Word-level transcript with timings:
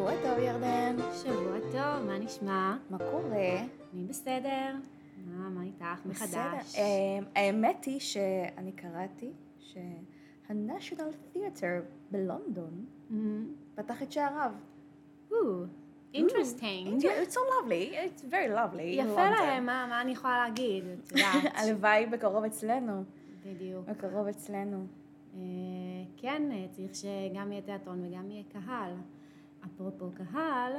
שבוע 0.00 0.12
טוב, 0.22 0.38
ירדן. 0.38 0.96
שבוע 1.22 1.58
טוב, 1.72 2.06
מה 2.06 2.18
נשמע? 2.18 2.76
מה 2.90 2.98
קורה? 2.98 3.60
אני 3.94 4.04
בסדר. 4.04 4.74
מה, 5.26 5.48
מה 5.48 5.62
איתך? 5.62 6.06
מחדש? 6.06 6.28
בסדר. 6.28 6.82
אמ, 6.82 7.24
האמת 7.36 7.84
היא 7.84 8.00
שאני 8.00 8.72
קראתי 8.72 9.30
שה-National 9.58 11.34
Theatre 11.36 11.82
בלונדון 12.10 12.84
פתח 13.74 14.02
את 14.02 14.12
שעריו. 14.12 14.52
אינטרסטינג. 16.14 17.02
It's 17.02 17.34
so 17.34 17.38
lovely, 17.38 17.94
it's 17.94 18.22
very 18.30 18.56
lovely. 18.56 18.82
יפה. 18.82 19.30
להם, 19.30 19.66
מה 19.66 19.86
מה 19.90 20.00
אני 20.00 20.12
יכולה 20.12 20.44
להגיד? 20.44 20.84
את 20.84 21.12
יודעת. 21.12 21.52
הלוואי 21.58 22.06
בקרוב 22.06 22.44
אצלנו. 22.44 23.04
בדיוק. 23.46 23.88
בקרוב 23.88 24.26
אצלנו. 24.26 24.86
אה, 25.34 25.40
כן, 26.16 26.42
אה, 26.52 26.66
צריך 26.70 26.94
שגם 26.94 27.52
יהיה 27.52 27.62
תיאטרון 27.62 28.04
וגם 28.06 28.30
יהיה 28.30 28.42
קהל. 28.52 28.92
אפרופו 29.64 30.10
קהל, 30.14 30.72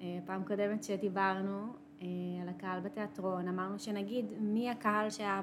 אה, 0.00 0.18
פעם 0.26 0.44
קודמת 0.44 0.84
שדיברנו 0.84 1.66
אה, 2.02 2.06
על 2.42 2.48
הקהל 2.48 2.80
בתיאטרון, 2.80 3.48
אמרנו 3.48 3.78
שנגיד 3.78 4.32
מי 4.40 4.70
הקהל 4.70 5.10
שהיה 5.10 5.42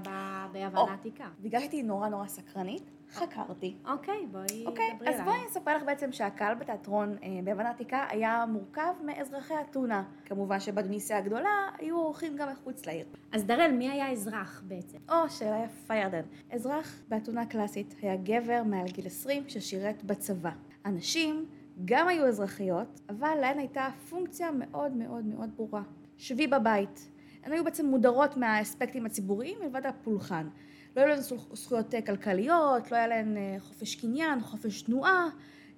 ביוון. 0.52 0.90
העתיקה. 0.90 1.28
בגלל 1.42 1.60
שהייתי 1.60 1.84
נורא 1.84 2.10
נורא 2.10 2.28
סקרנית, 2.28 2.84
חקרתי. 3.14 3.76
אוקיי, 3.86 4.26
בואי 4.32 4.66
אוקיי, 4.66 4.94
דברי 4.96 5.10
אז 5.10 5.16
אליי. 5.16 5.26
בואי 5.26 5.38
אני 5.38 5.48
אספר 5.48 5.78
לך 5.78 5.84
בעצם 5.84 6.12
שהקהל 6.12 6.56
בתיאטרון 6.56 7.16
אה, 7.24 7.40
ביוון 7.44 7.66
העתיקה 7.66 8.06
היה 8.10 8.46
מורכב 8.50 8.94
מאזרחי 9.06 9.54
אתונה. 9.70 10.04
כמובן 10.26 10.60
שבדיוניסיה 10.60 11.18
הגדולה 11.18 11.70
היו 11.78 11.98
אורחים 11.98 12.36
גם 12.38 12.52
מחוץ 12.52 12.86
לעיר. 12.86 13.06
אז 13.32 13.44
דרל, 13.44 13.72
מי 13.72 13.90
היה 13.90 14.12
אזרח 14.12 14.64
בעצם? 14.68 14.98
או, 15.10 15.30
שאלה 15.30 15.66
יפה 15.66 15.96
ירדן. 15.96 16.22
אזרח 16.52 17.02
באתונה 17.10 17.46
קלאסית 17.46 17.96
היה 18.02 18.16
גבר 18.16 18.62
מעל 18.66 18.88
גיל 18.88 19.06
20 19.06 19.44
ששירת 19.48 20.04
בצבא. 20.04 20.52
הנשים 20.86 21.46
גם 21.86 22.08
היו 22.08 22.28
אזרחיות, 22.28 23.00
אבל 23.10 23.38
להן 23.42 23.60
הייתה 23.60 23.90
פונקציה 24.10 24.52
מאוד 24.52 24.92
מאוד 24.92 25.26
מאוד 25.26 25.50
ברורה. 25.56 25.82
שבי 26.18 26.48
בבית. 26.48 27.10
הן 27.44 27.52
היו 27.52 27.64
בעצם 27.64 27.86
מודרות 27.86 28.38
מהאספקטים 28.38 29.06
הציבוריים 29.06 29.58
מלבד 29.64 29.86
הפולחן. 29.86 30.48
לא 30.96 31.02
היו 31.02 31.10
להן 31.10 31.20
זכו- 31.22 31.56
זכויות 31.56 31.94
אה, 31.96 32.02
כלכליות, 32.02 32.92
לא 32.92 32.98
היה 32.98 33.08
להן 33.08 33.38
אה, 33.38 33.56
חופש 33.60 33.96
קניין, 33.96 34.42
חופש 34.42 34.82
תנועה, 34.82 35.28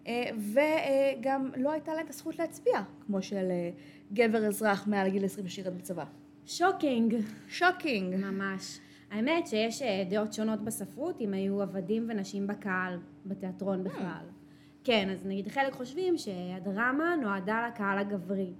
אה, 0.07 0.29
וגם 0.37 1.51
לא 1.57 1.71
הייתה 1.71 1.93
להן 1.93 2.05
את 2.05 2.09
הזכות 2.09 2.39
להצביע, 2.39 2.81
כמו 3.05 3.21
של 3.21 3.51
גבר 4.13 4.47
אזרח 4.47 4.87
מעל 4.87 5.09
גיל 5.09 5.25
20 5.25 5.47
ששירת 5.47 5.77
בצבא. 5.77 6.03
Shocking. 6.45 7.15
Shocking. 7.47 8.15
ממש. 8.15 8.79
האמת 9.11 9.47
שיש 9.47 9.81
דעות 10.09 10.33
שונות 10.33 10.61
בספרות 10.61 11.21
אם 11.21 11.33
היו 11.33 11.61
עבדים 11.61 12.05
ונשים 12.09 12.47
בקהל, 12.47 12.99
בתיאטרון 13.25 13.83
בכלל. 13.83 14.25
כן, 14.85 15.09
אז 15.09 15.25
נגיד 15.25 15.47
חלק 15.47 15.73
חושבים 15.73 16.17
שהדרמה 16.17 17.15
נועדה 17.21 17.67
לקהל 17.67 17.97
הגברי. 17.97 18.53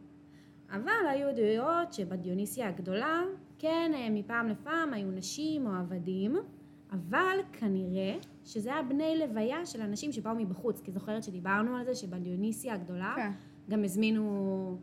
אבל 0.70 1.08
היו 1.10 1.28
דעות 1.36 1.94
שבדיוניסיה 1.94 2.68
הגדולה, 2.68 3.22
כן, 3.60 3.92
אה, 3.96 4.10
מפעם 4.10 4.48
לפעם 4.48 4.94
היו 4.94 5.12
נשים 5.12 5.68
או 5.68 5.72
עבדים, 5.72 6.36
אבל 6.92 7.40
כנראה 7.54 8.16
שזה 8.46 8.74
היה 8.74 8.84
בני 8.84 9.20
לוויה 9.20 9.66
של 9.66 9.82
אנשים 9.82 10.12
שבאו 10.12 10.36
מבחוץ, 10.36 10.82
כי 10.82 10.92
זוכרת 10.92 11.24
שדיברנו 11.24 11.76
על 11.76 11.86
זה 11.86 11.96
שבדיוניסיה 11.96 12.74
הגדולה 12.74 13.14
כן. 13.16 13.32
גם 13.70 13.84
הזמינו 13.84 14.78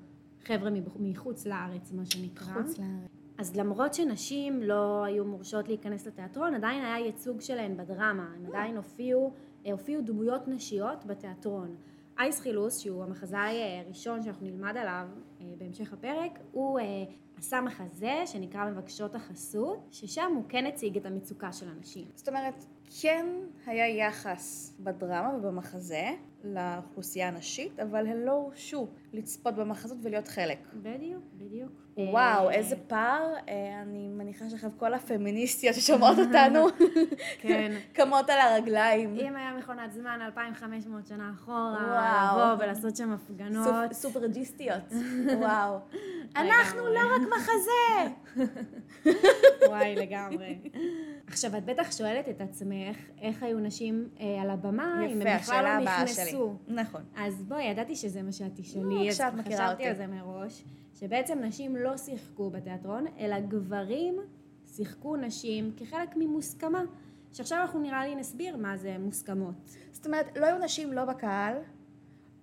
חבר'ה 0.45 0.70
מחוץ 0.98 1.47
לארץ, 1.47 1.93
מה 1.93 2.07
שנקרא. 2.07 2.55
חוץ 2.55 2.79
לארץ. 2.79 3.11
אז 3.39 3.57
למרות 3.57 3.95
שנשים 3.95 4.63
לא 4.63 5.05
היו 5.05 5.25
מורשות 5.25 5.69
להיכנס 5.69 6.07
לתיאטרון, 6.07 6.55
עדיין 6.55 6.85
היה 6.85 6.98
ייצוג 6.98 7.41
שלהן 7.41 7.77
בדרמה. 7.77 8.33
הם 8.36 8.47
עדיין 8.47 8.77
הופיעו, 8.77 9.27
אה, 9.27 9.52
הופיעו 9.70 10.02
דמויות 10.02 10.48
נשיות 10.48 11.05
בתיאטרון. 11.05 11.77
אייס 12.18 12.40
חילוס, 12.40 12.78
שהוא 12.78 13.05
המחזאי 13.05 13.62
אה, 13.62 13.80
הראשון 13.80 14.23
שאנחנו 14.23 14.46
נלמד 14.46 14.77
עליו 14.77 15.08
אה, 15.40 15.46
בהמשך 15.58 15.92
הפרק, 15.92 16.39
הוא 16.52 16.80
אה, 16.80 16.84
עשה 17.39 17.61
מחזה 17.61 18.22
שנקרא 18.27 18.70
מבקשות 18.70 19.14
החסות, 19.14 19.89
ששם 19.90 20.33
הוא 20.34 20.45
כן 20.48 20.67
הציג 20.67 20.96
את 20.96 21.06
המצוקה 21.06 21.52
של 21.52 21.68
הנשים. 21.68 22.05
זאת 22.14 22.28
אומרת, 22.28 22.64
כן 23.01 23.27
היה 23.67 23.89
יחס 23.89 24.74
בדרמה 24.80 25.36
ובמחזה 25.36 26.11
לאוכלוסייה 26.45 27.28
הנשית, 27.28 27.80
אבל 27.80 28.06
הן 28.06 28.17
לא 28.17 28.33
הורשו 28.33 28.86
לצפות 29.12 29.55
במחזות 29.55 29.98
ולהיות 30.02 30.28
חלק. 30.28 30.58
בדיוק, 30.74 31.23
בדיוק. 31.34 31.73
וואו, 31.96 32.48
אה, 32.48 32.55
איזה 32.55 32.77
פער. 32.77 33.34
אה, 33.48 33.83
אני 33.83 34.08
מניחה 34.08 34.50
שעכשיו 34.50 34.70
כל 34.77 34.95
הפמיניסטיות 34.95 35.74
ששומעות 35.74 36.18
אותנו 36.18 36.67
כן. 37.42 37.72
קמות 37.96 38.30
על 38.30 38.39
הרגליים. 38.39 39.17
אם 39.18 39.36
היה 39.36 39.55
מכונת 39.58 39.92
זמן 39.92 40.18
2,500 40.27 41.06
שנה 41.06 41.33
אחורה. 41.34 42.33
לבוא 42.33 42.64
ולעשות 42.64 42.96
שם 42.96 43.12
הפגנות. 43.12 43.67
סופ- 43.67 43.92
סופרג'יסטיות. 43.92 44.83
וואו. 45.39 45.78
אנחנו 46.36 46.80
לא 46.89 47.01
רק 47.14 47.28
מחזה! 47.36 48.12
וואי, 49.68 49.95
לגמרי. 49.96 50.58
עכשיו, 51.27 51.56
את 51.56 51.64
בטח 51.64 51.92
שואלת 51.92 52.28
את 52.28 52.40
עצמך, 52.40 52.96
איך 53.20 53.42
היו 53.42 53.58
נשים 53.58 54.08
אה, 54.20 54.42
על 54.42 54.51
הבמה, 54.51 55.06
אם 55.06 55.20
הם 55.22 55.36
בכלל 55.40 55.64
לא. 55.64 55.84
נכנסו. 55.84 56.56
נכון. 56.68 57.01
אז 57.17 57.42
בואי, 57.45 57.64
ידעתי 57.64 57.96
שזה 57.96 58.22
מה 58.22 58.33
שאת 58.33 58.51
תשאלי, 58.56 59.02
אז 59.08 59.14
עכשיו 59.14 59.29
את 59.29 59.46
מכירה 59.46 59.67
חשבתי 59.67 59.73
אותי. 59.73 59.86
על 59.86 59.95
זה 59.95 60.07
מראש, 60.07 60.64
שבעצם 60.95 61.39
נשים 61.39 61.77
לא 61.77 61.96
שיחקו 61.96 62.51
בתיאטרון, 62.51 63.05
אלא 63.18 63.40
גברים 63.40 64.17
שיחקו 64.67 65.17
נשים 65.17 65.73
כחלק 65.77 66.17
ממוסכמה. 66.17 66.83
שעכשיו 67.33 67.63
אנחנו 67.63 67.80
נראה 67.80 68.07
לי 68.07 68.14
נסביר 68.14 68.57
מה 68.57 68.77
זה 68.77 68.96
מוסכמות. 68.98 69.55
זאת 69.92 70.07
אומרת, 70.07 70.39
לא 70.39 70.46
היו 70.46 70.58
נשים 70.58 70.92
לא 70.92 71.05
בקהל, 71.05 71.57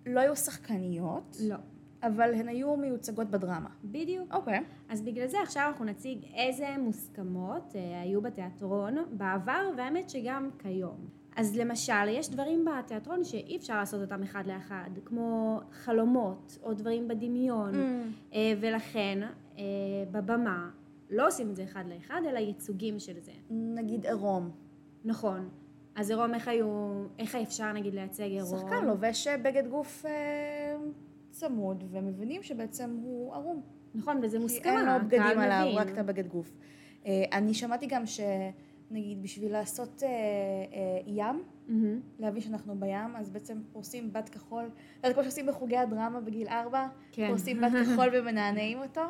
לא 0.06 0.20
היו 0.20 0.36
שחקניות, 0.36 1.38
לא. 1.44 1.56
אבל 2.04 2.34
הן 2.34 2.48
היו 2.48 2.76
מיוצגות 2.76 3.30
בדרמה. 3.30 3.70
בדיוק. 3.84 4.34
אוקיי. 4.34 4.60
אז 4.90 5.02
בגלל 5.02 5.28
זה 5.28 5.38
עכשיו 5.42 5.64
אנחנו 5.68 5.86
נציג 5.86 6.24
איזה 6.34 6.68
מוסכמות 6.80 7.76
אה, 7.76 8.02
היו 8.02 8.22
בתיאטרון 8.22 8.98
בעבר, 9.12 9.72
והאמת 9.78 10.10
שגם 10.10 10.50
כיום. 10.60 11.19
אז 11.40 11.58
למשל, 11.58 12.08
יש 12.08 12.30
דברים 12.30 12.66
בתיאטרון 12.66 13.24
שאי 13.24 13.58
אפשר 13.58 13.78
לעשות 13.78 14.02
אותם 14.02 14.24
אחד 14.24 14.44
לאחד, 14.48 14.90
כמו 15.06 15.60
חלומות 15.72 16.58
או 16.64 16.74
דברים 16.74 17.08
בדמיון, 17.08 17.74
Mm. 17.74 18.34
אה, 18.34 18.54
ולכן 18.60 19.20
אה, 19.58 19.64
בבמה 20.12 20.70
לא 21.10 21.28
עושים 21.28 21.50
את 21.50 21.56
זה 21.56 21.64
אחד 21.64 21.84
לאחד, 21.88 22.22
אלא 22.30 22.40
ייצוגים 22.40 23.00
של 23.00 23.20
זה. 23.20 23.32
נגיד 23.50 24.06
עירום. 24.06 24.50
נכון. 25.06 25.50
אז 25.96 26.10
עירום, 26.10 26.34
איך 26.34 26.48
היו, 26.48 26.68
איך 27.20 27.36
אפשר 27.36 27.72
נגיד 27.72 27.94
לייצג 27.94 28.24
עירום? 28.24 28.60
שחקן 28.60 28.86
לובש 28.86 29.28
בגד 29.28 29.68
גוף 29.68 30.06
אה, 30.06 30.78
צמוד, 31.32 31.84
ומבינים 31.92 32.44
שבעצם 32.44 32.98
הוא 33.04 33.34
ערום. 33.34 33.62
נכון, 33.96 34.20
וזה 34.24 34.38
כי 34.38 34.44
מוסכמה, 34.44 34.80
אין 34.80 34.86
לו 34.86 35.08
בגדים 35.08 35.40
עליו. 35.40 35.68
רק 35.76 35.90
את 35.90 35.98
הבגד 35.98 36.28
גוף. 36.28 36.52
אה, 37.06 37.24
אני 37.34 37.54
שמעתי 37.54 37.88
גם 37.88 38.06
שנגיד 38.90 39.24
בשביל 39.24 39.52
לעשות 39.52 40.04
אה, 40.04 40.08
אה, 40.08 41.00
ים, 41.08 41.44
מהמם. 41.68 42.00
להבין 42.20 42.42
שאנחנו 42.42 42.76
בים, 42.80 43.16
אז 43.16 43.30
בעצם 43.30 43.62
פורסים 43.74 44.14
בד 44.14 44.30
כחול, 44.30 44.70
יודעת, 44.98 45.14
כמו 45.14 45.24
שעושים 45.24 45.46
בחוגי 45.46 45.78
הדרמה 45.78 46.22
בגיל 46.22 46.48
ארבע, 46.48 46.88
כן. 47.12 47.28
פורסים 47.28 47.62
בד 47.62 47.70
כחול 47.84 48.10
ומנענעים 48.14 48.80
אותו, 48.80 49.02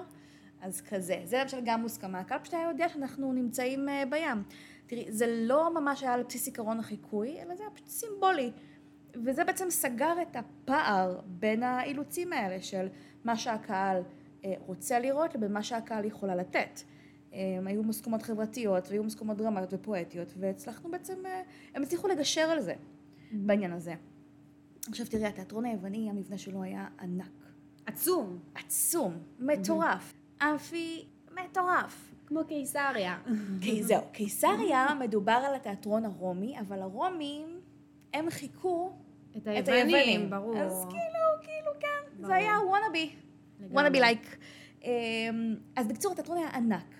אז 0.61 0.81
כזה. 0.81 1.21
זה 1.23 1.39
למשל 1.41 1.57
גם 1.65 1.81
מוסכמה. 1.81 2.19
הקהל 2.19 2.39
פשוט 2.39 2.53
היה 2.53 2.69
יודע 2.69 2.89
שאנחנו 2.89 3.33
נמצאים 3.33 3.89
אה, 3.89 4.03
בים. 4.09 4.43
תראי, 4.87 5.05
זה 5.09 5.25
לא 5.27 5.73
ממש 5.73 6.03
היה 6.03 6.13
על 6.13 6.23
בסיס 6.23 6.47
עקרון 6.47 6.79
החיקוי, 6.79 7.41
אלא 7.41 7.55
זה 7.55 7.63
היה 7.63 7.71
פשוט 7.71 7.87
סימבולי. 7.87 8.51
וזה 9.25 9.43
בעצם 9.43 9.69
סגר 9.69 10.13
את 10.21 10.35
הפער 10.35 11.19
בין 11.25 11.63
האילוצים 11.63 12.33
האלה 12.33 12.61
של 12.61 12.87
מה 13.23 13.37
שהקהל 13.37 14.01
אה, 14.45 14.53
רוצה 14.65 14.99
לראות 14.99 15.35
לבין 15.35 15.53
מה 15.53 15.63
שהקהל 15.63 16.05
יכולה 16.05 16.35
לתת. 16.35 16.79
אה, 17.33 17.59
היו 17.65 17.83
מוסכמות 17.83 18.21
חברתיות 18.21 18.87
והיו 18.89 19.03
מוסכמות 19.03 19.37
דרמטיות 19.37 19.73
ופואטיות, 19.73 20.33
והצלחנו 20.39 20.91
בעצם, 20.91 21.25
אה, 21.25 21.41
הם 21.75 21.83
הצליחו 21.83 22.07
לגשר 22.07 22.41
על 22.41 22.61
זה 22.61 22.73
בעניין 23.31 23.71
הזה. 23.71 23.93
עכשיו 24.89 25.05
תראי, 25.05 25.25
התיאטרון 25.25 25.65
היווני, 25.65 26.09
המבנה 26.09 26.37
שלו 26.37 26.63
היה 26.63 26.87
ענק, 27.01 27.31
עצום, 27.85 28.39
עצום, 28.55 29.17
מטורף, 29.39 30.13
אמפי 30.43 31.05
מטורף. 31.31 32.09
כמו 32.29 32.39
קיסריה. 32.47 33.17
זהו, 33.81 34.01
קיסריה 34.11 34.87
מדובר 34.99 35.31
על 35.47 35.55
התיאטרון 35.55 36.05
הרומי, 36.05 36.59
אבל 36.59 36.81
הרומים, 36.81 37.59
הם 38.13 38.29
חיכו 38.29 38.91
את 39.37 39.47
היוונים. 39.47 40.29
ברור. 40.29 40.57
אז 40.57 40.85
כאילו, 40.89 41.19
כאילו, 41.41 41.71
כן. 41.79 42.25
זה 42.27 42.35
היה 42.35 42.53
וואנאבי. 42.67 43.09
וואנאבי 43.71 43.99
לייק. 43.99 44.37
אז 45.75 45.87
בקיצור, 45.87 46.11
התיאטרון 46.11 46.37
היה 46.37 46.49
ענק. 46.49 46.98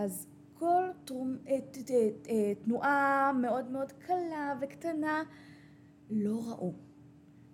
אז 0.00 0.26
כל 0.58 0.82
תרום, 1.04 1.36
אה, 1.48 1.58
אה, 2.28 2.52
תנועה 2.64 3.32
מאוד 3.40 3.70
מאוד 3.70 3.92
קלה 3.92 4.54
וקטנה 4.60 5.22
לא 6.10 6.40
ראו. 6.46 6.72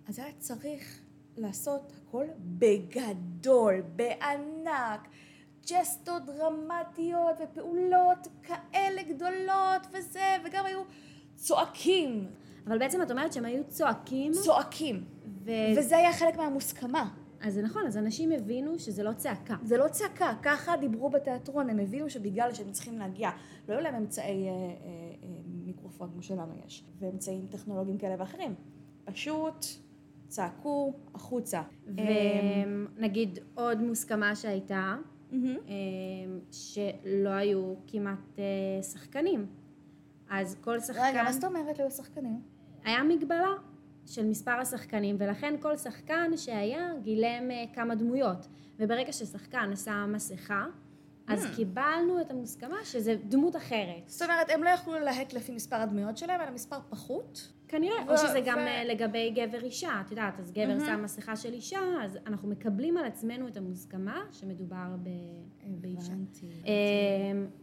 אז 0.07 0.19
היה 0.19 0.31
צריך 0.37 1.01
לעשות 1.37 1.93
הכל 1.97 2.25
בגדול, 2.39 3.81
בענק. 3.95 5.07
ג'סטות 5.69 6.25
דרמטיות 6.25 7.37
ופעולות 7.43 8.27
כאלה 8.43 9.03
גדולות 9.03 9.87
וזה, 9.91 10.35
וגם 10.45 10.65
היו 10.65 10.81
צועקים, 11.35 12.27
אבל 12.67 12.79
בעצם 12.79 13.01
את 13.01 13.11
אומרת 13.11 13.33
שהם 13.33 13.45
היו 13.45 13.63
צועקים, 13.67 14.31
צועקים. 14.31 15.03
ו... 15.45 15.51
וזה 15.77 15.97
היה 15.97 16.13
חלק 16.13 16.37
מהמוסכמה. 16.37 17.09
אז 17.41 17.53
זה 17.53 17.61
נכון, 17.61 17.87
אז 17.87 17.97
אנשים 17.97 18.31
הבינו 18.31 18.79
שזה 18.79 19.03
לא 19.03 19.13
צעקה. 19.13 19.55
זה 19.63 19.77
לא 19.77 19.87
צעקה, 19.87 20.33
ככה 20.43 20.77
דיברו 20.77 21.09
בתיאטרון, 21.09 21.69
הם 21.69 21.79
הבינו 21.79 22.09
שבגלל 22.09 22.53
שהם 22.53 22.71
צריכים 22.71 22.99
להגיע, 22.99 23.29
לא 23.69 23.73
היו 23.73 23.81
להם 23.81 23.95
אמצעי 23.95 24.47
אה, 24.47 24.51
אה, 24.51 24.55
אה, 25.23 25.27
מיקרופון 25.65 26.09
כמו 26.11 26.21
שלנו 26.21 26.53
יש, 26.65 26.83
ואמצעים 26.99 27.47
טכנולוגיים 27.47 27.97
כאלה 27.97 28.15
ואחרים. 28.19 28.55
פשוט 29.05 29.65
צעקו 30.27 30.93
החוצה. 31.15 31.61
ונגיד 31.87 33.39
עוד 33.55 33.81
מוסכמה 33.81 34.35
שהייתה, 34.35 34.95
מהמם. 35.31 35.57
אמ, 35.67 36.39
שלא 36.51 37.29
היו 37.29 37.73
כמעט 37.87 38.39
אה, 38.39 38.83
שחקנים. 38.83 39.45
אז 40.29 40.57
כל 40.61 40.79
שחקן... 40.79 40.99
רגע, 41.03 41.23
מה 41.23 41.31
זאת 41.31 41.43
אומרת 41.43 41.79
לא 41.79 41.83
היו 41.83 41.91
שחקנים? 41.91 42.41
היה 42.83 43.03
מגבלה 43.03 43.53
של 44.07 44.25
מספר 44.25 44.51
השחקנים, 44.51 45.15
ולכן 45.19 45.55
כל 45.59 45.77
שחקן 45.77 46.31
שהיה 46.37 46.91
גילם 47.03 47.51
אה, 47.51 47.63
כמה 47.73 47.95
דמויות. 47.95 48.47
וברגע 48.79 49.11
ששחקן 49.13 49.69
עשה 49.73 50.05
מסכה, 50.07 50.65
אז 51.27 51.45
Hmm. 51.45 51.55
קיבלנו 51.55 52.21
את 52.21 52.31
המוסכמה 52.31 52.75
שזה 52.83 53.15
דמות 53.23 53.55
אחרת. 53.55 54.03
זאת 54.05 54.21
אומרת, 54.21 54.49
הם 54.49 54.63
לא 54.63 54.69
יכלו 54.69 54.93
ללהק 54.93 55.33
לפי 55.33 55.51
מספר 55.51 55.75
הדמויות 55.75 56.17
שלהם, 56.17 56.41
אלא 56.41 56.51
מספר 56.51 56.77
פחות. 56.89 57.53
כנראה, 57.67 57.95
ו- 58.07 58.11
או 58.11 58.17
שזה 58.17 58.39
גם 58.45 58.57
ו- 58.57 58.61
אה, 58.67 58.83
לגבי 58.85 59.29
גבר 59.31 59.63
אישה, 59.63 60.01
את 60.05 60.11
יודעת, 60.11 60.39
אז 60.39 60.51
גבר 60.51 60.67
מהמם. 60.67 60.85
שם 60.85 61.01
מסכה 61.03 61.35
של 61.35 61.53
אישה, 61.53 61.79
אז 62.03 62.17
אנחנו 62.27 62.49
מקבלים 62.49 62.97
על 62.97 63.05
עצמנו 63.05 63.47
את 63.47 63.57
המוסכמה 63.57 64.21
שמדובר 64.31 64.95
ב- 65.03 65.09
באישה. 65.81 66.11
הבנתי. 66.11 66.47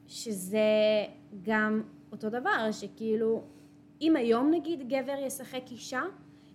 שזה 0.07 0.69
גם 1.43 1.83
אותו 2.13 2.31
דבר, 2.31 2.69
שכאילו, 2.73 3.43
אם 4.01 4.17
היום 4.17 4.51
נגיד 4.51 4.89
גבר 4.89 5.17
ישחק 5.27 5.63
אישה, 5.71 6.03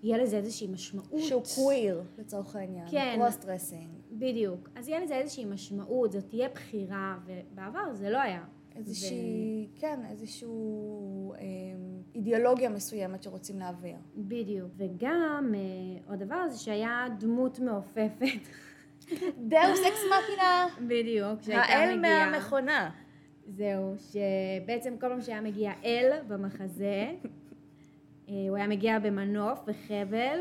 יהיה 0.04 0.18
לזה 0.18 0.38
איזושהי 0.38 0.68
משמעות. 0.68 1.19
שהוא 1.19 1.44
קוויר, 1.56 2.04
לצורך 2.18 2.56
העניין. 2.56 2.86
כן. 2.92 3.16
Cross 3.18 3.38
dressing. 3.38 3.89
בדיוק. 4.12 4.69
אז 4.75 4.88
יהיה 4.88 5.00
לזה 5.00 5.16
איזושהי 5.16 5.46
משמעות, 5.46 6.12
זאת 6.12 6.30
תהיה 6.30 6.50
בחירה, 6.50 7.18
ובעבר 7.25 7.94
זה 7.94 8.10
לא 8.10 8.18
היה. 8.18 8.44
איזושהי, 8.75 9.68
כן, 9.75 10.00
איזשהו 10.10 11.34
אה, 11.34 11.40
אידיאולוגיה 12.16 12.69
מסוימת 12.69 13.24
שרוצים 13.24 13.60
להעביר. 13.60 13.96
בדיוק. 14.16 14.72
וגם 14.78 15.51
אה, 15.56 16.12
עוד 16.12 16.19
דבר 16.19 16.50
זה 16.50 16.60
שהיה 16.60 17.07
דמות 17.19 17.60
מעופפת. 17.60 18.42
דאוס 19.38 19.80
אקס 19.88 20.02
מקינה, 20.06 20.68
בדיוק. 20.88 21.42
שהייתה 21.42 21.74
האל 21.74 21.98
מגיעה. 21.98 22.31
מהמכונה. 22.31 22.90
זהו, 23.48 23.95
שבעצם 23.98 24.98
כל 24.98 25.07
פעם 25.07 25.22
שהיה 25.22 25.42
מגיע 25.42 25.72
אל 25.84 26.12
במחזה, 26.28 27.12
הוא 28.30 28.58
היה 28.58 28.68
מגיע 28.68 29.00
במנוף 29.00 29.60
וחבל, 29.68 30.40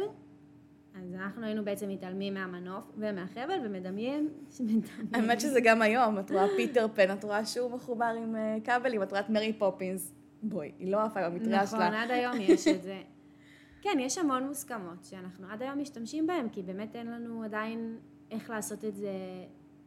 אז 0.94 1.14
אנחנו 1.14 1.44
היינו 1.44 1.64
בעצם 1.64 1.88
מתעלמים 1.88 2.34
מהמנוף 2.34 2.84
ומהחבל 2.96 3.58
ומדמיין, 3.64 4.28
מדמיין. 4.60 4.82
האמת 5.14 5.40
שזה 5.40 5.60
גם 5.60 5.82
היום, 5.82 6.18
את 6.18 6.30
רואה 6.30 6.46
פיטר 6.56 6.86
פן, 6.94 7.12
את 7.12 7.24
רואה 7.24 7.44
שהוא 7.46 7.70
מחובר 7.70 8.14
עם 8.22 8.36
אה, 8.36 8.56
כבלים, 8.64 9.02
את 9.02 9.10
רואה 9.10 9.20
את 9.20 9.30
מרי 9.30 9.52
פופינס. 9.52 10.14
בואי, 10.42 10.72
היא 10.78 10.92
לא 10.92 11.02
עפה 11.02 11.30
במטריה 11.30 11.62
נכון, 11.62 11.78
שלה. 11.78 12.02
עד 12.02 12.10
היום 12.10 12.40
יש 12.40 12.68
את 12.68 12.82
זה. 12.82 13.00
כן, 13.82 13.98
יש 14.00 14.18
המון 14.18 14.46
מוסכמות 14.46 15.04
שאנחנו 15.04 15.46
עד 15.50 15.62
היום 15.62 15.78
משתמשים 15.78 16.26
בהן, 16.26 16.48
כי 16.48 16.62
באמת 16.62 16.96
אין 16.96 17.06
לנו 17.06 17.42
עדיין 17.42 17.96
איך 18.30 18.50
לעשות 18.50 18.84
את 18.84 18.96
זה 18.96 19.12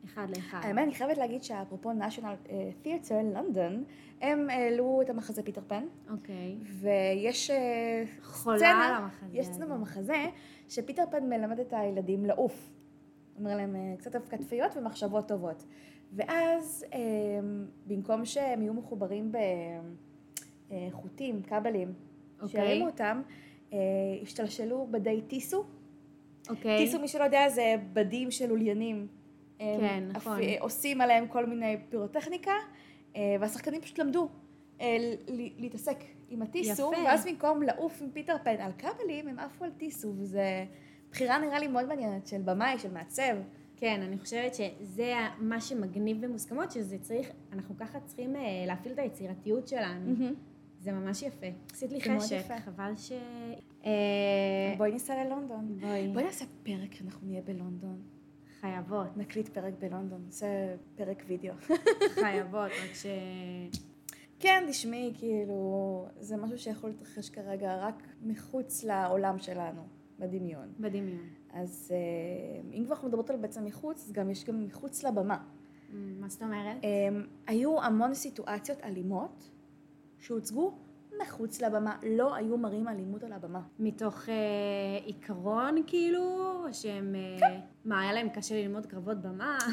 אחד 0.06 0.28
לאחד. 0.36 0.60
האמת, 0.64 0.84
אני 0.84 0.94
חייבת 0.96 1.18
להגיד 1.18 1.44
שאפרופו 1.44 1.92
national 1.92 2.50
אה, 2.50 2.70
theatre, 2.84 3.24
לונדון, 3.34 3.84
הם 4.22 4.50
העלו 4.50 5.02
את 5.02 5.10
המחזה 5.10 5.44
פיטר 5.44 5.62
פן, 5.68 5.84
אוקיי. 6.10 6.56
ויש 6.62 7.50
אה, 7.52 8.04
חולה 8.24 8.58
סצנה, 8.58 8.88
על 8.88 9.04
המחזה 9.04 9.38
יש. 9.38 9.48
סצנה 9.48 9.66
במחזה, 9.66 10.26
שפיטר 10.70 11.04
פן 11.12 11.30
מלמד 11.30 11.60
את 11.60 11.74
הילדים 11.74 12.26
לעוף. 12.26 12.70
אומר 13.40 13.56
להם 13.56 13.76
אה, 13.76 13.94
קצת 13.98 14.16
אבקתפיות 14.16 14.78
ומחשבות 14.78 15.28
טובות. 15.28 15.64
ואז 16.14 16.86
במקום 17.88 18.26
שהם 18.26 18.62
יהיו 18.62 18.74
מחוברים 18.74 19.32
בחוטים, 20.70 21.42
כבלים, 21.44 21.94
אוקיי. 22.42 22.50
שירימו 22.50 22.86
אותם, 22.86 23.22
השתלשלו 24.22 24.88
בדי 24.92 25.22
טיסו. 25.28 25.64
אוקיי. 26.50 26.78
טיסו, 26.78 27.00
מי 27.00 27.08
שלא 27.08 27.24
יודע, 27.24 27.50
זה 27.50 27.76
בדים 27.94 28.32
של 28.32 28.50
לוליינים. 28.50 29.08
כן, 29.80 30.04
נכון. 30.14 30.40
עושים 30.60 31.02
עליהם 31.02 31.28
כל 31.28 31.46
מיני 31.46 31.78
פירוטכניקה, 31.90 32.52
אה, 33.16 33.36
והשחקנים 33.40 33.82
פשוט 33.82 34.00
למדו 34.00 34.30
אה, 34.82 34.98
להתעסק 35.58 35.98
עם 36.30 36.42
הטיסו, 36.42 36.92
יפה. 36.94 37.04
ואז 37.06 37.26
במקום 37.26 37.64
לעוף 37.64 38.02
עם 38.02 38.12
פיטר 38.14 38.36
פן 38.44 38.56
על 38.60 38.72
כבלים, 38.78 39.28
הם 39.28 39.40
עפו 39.40 39.66
על 39.66 39.72
טיסו, 39.72 40.14
וזה 40.18 40.66
בחירה 41.12 41.38
נראה 41.40 41.60
לי 41.60 41.68
מאוד 41.68 41.88
מעניינת 41.88 42.28
של 42.28 42.42
במאי, 42.42 42.80
של 42.80 42.92
מעצב. 42.92 43.36
כן, 43.78 44.02
אני 44.02 44.18
חושבת 44.18 44.56
שזה 44.56 45.14
מה 45.40 45.62
שמגניב 45.62 46.26
במוסכמות, 46.26 46.72
שזה 46.72 46.98
צריך, 47.00 47.32
אנחנו 47.54 47.78
ככה 47.78 48.00
צריכים 48.00 48.36
אה, 48.36 48.42
להפעיל 48.68 48.94
את 48.94 49.00
היצירתיות 49.00 49.68
שלנו. 49.68 50.16
זה 50.80 50.92
ממש 50.92 51.22
יפה. 51.22 51.48
עשית 51.72 51.92
לי 51.92 52.02
חשק. 52.02 52.42
חבל 52.66 52.96
ש... 52.96 53.12
אה, 53.86 54.74
בואי 54.78 54.92
ניסע 54.92 55.24
ללונדון. 55.24 55.78
בואי. 55.82 56.08
בואי 56.08 56.24
נעשה 56.24 56.46
פרק 56.64 56.94
שאנחנו 56.94 57.28
נהיה 57.28 57.42
בלונדון. 57.42 58.02
חייבות, 58.62 59.18
נקליט 59.18 59.50
פרק 59.50 59.74
בלונדון, 59.80 60.22
נעשה 60.26 60.76
פרק 60.96 61.24
וידאו. 61.28 61.54
חייבות, 62.22 62.72
רק 62.84 62.94
ש... 62.94 63.06
כן, 64.40 64.64
תשמעי, 64.70 65.14
כאילו, 65.18 66.08
זה 66.20 66.38
משהו 66.38 66.58
שיכול 66.58 66.90
להתרחש 66.90 67.30
כרגע 67.30 67.78
רק 67.78 68.04
מחוץ 68.22 68.84
לעולם 68.84 69.40
שלנו, 69.40 69.82
בדמיון. 70.20 70.74
בדמיון. 70.80 71.28
אז 71.54 71.92
אה, 71.94 72.62
אם 72.74 72.84
כבר 72.86 72.96
אנחנו 72.96 73.08
מדברות 73.08 73.30
על 73.30 73.38
בעצם 73.38 73.66
מחוץ, 73.66 74.06
אז 74.06 74.12
גם 74.12 74.30
יש 74.30 74.46
גם 74.46 74.66
מחוץ 74.66 75.04
לבמה. 75.04 75.44
מה 75.94 76.30
זאת 76.30 76.42
אומרת? 76.42 76.78
אה, 76.84 76.90
היו 77.48 77.82
המון 77.82 78.14
סיטואציות 78.14 78.80
אלימות 78.84 79.50
שהוצגו 80.20 80.74
מחוץ 81.22 81.62
לבמה, 81.62 81.98
לא 82.04 82.36
היו 82.36 82.58
מראים 82.58 82.88
אלימות 82.88 83.24
על 83.24 83.34
הבמה. 83.34 83.62
מתוך 83.80 84.30
אה, 84.30 84.36
עיקרון, 85.06 85.76
כאילו, 85.88 86.66
שהם... 86.72 87.16
אה, 87.16 87.40
כן. 87.40 87.60
מה, 87.86 88.02
היה 88.02 88.14
להם 88.14 88.30
קשה 88.30 88.56
ללמוד 88.56 88.86
קרבות 88.86 89.22
במה? 89.22 89.58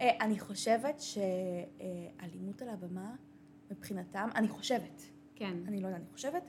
אה, 0.00 0.10
אני 0.20 0.38
חושבת 0.38 1.00
שאלימות 1.00 2.62
על 2.62 2.68
הבמה, 2.68 3.14
מבחינתם, 3.70 4.28
אני 4.34 4.48
חושבת, 4.48 5.02
כן. 5.34 5.54
אני 5.68 5.80
לא 5.80 5.86
יודעת, 5.86 6.00
אני 6.00 6.12
חושבת, 6.12 6.42
אה, 6.42 6.48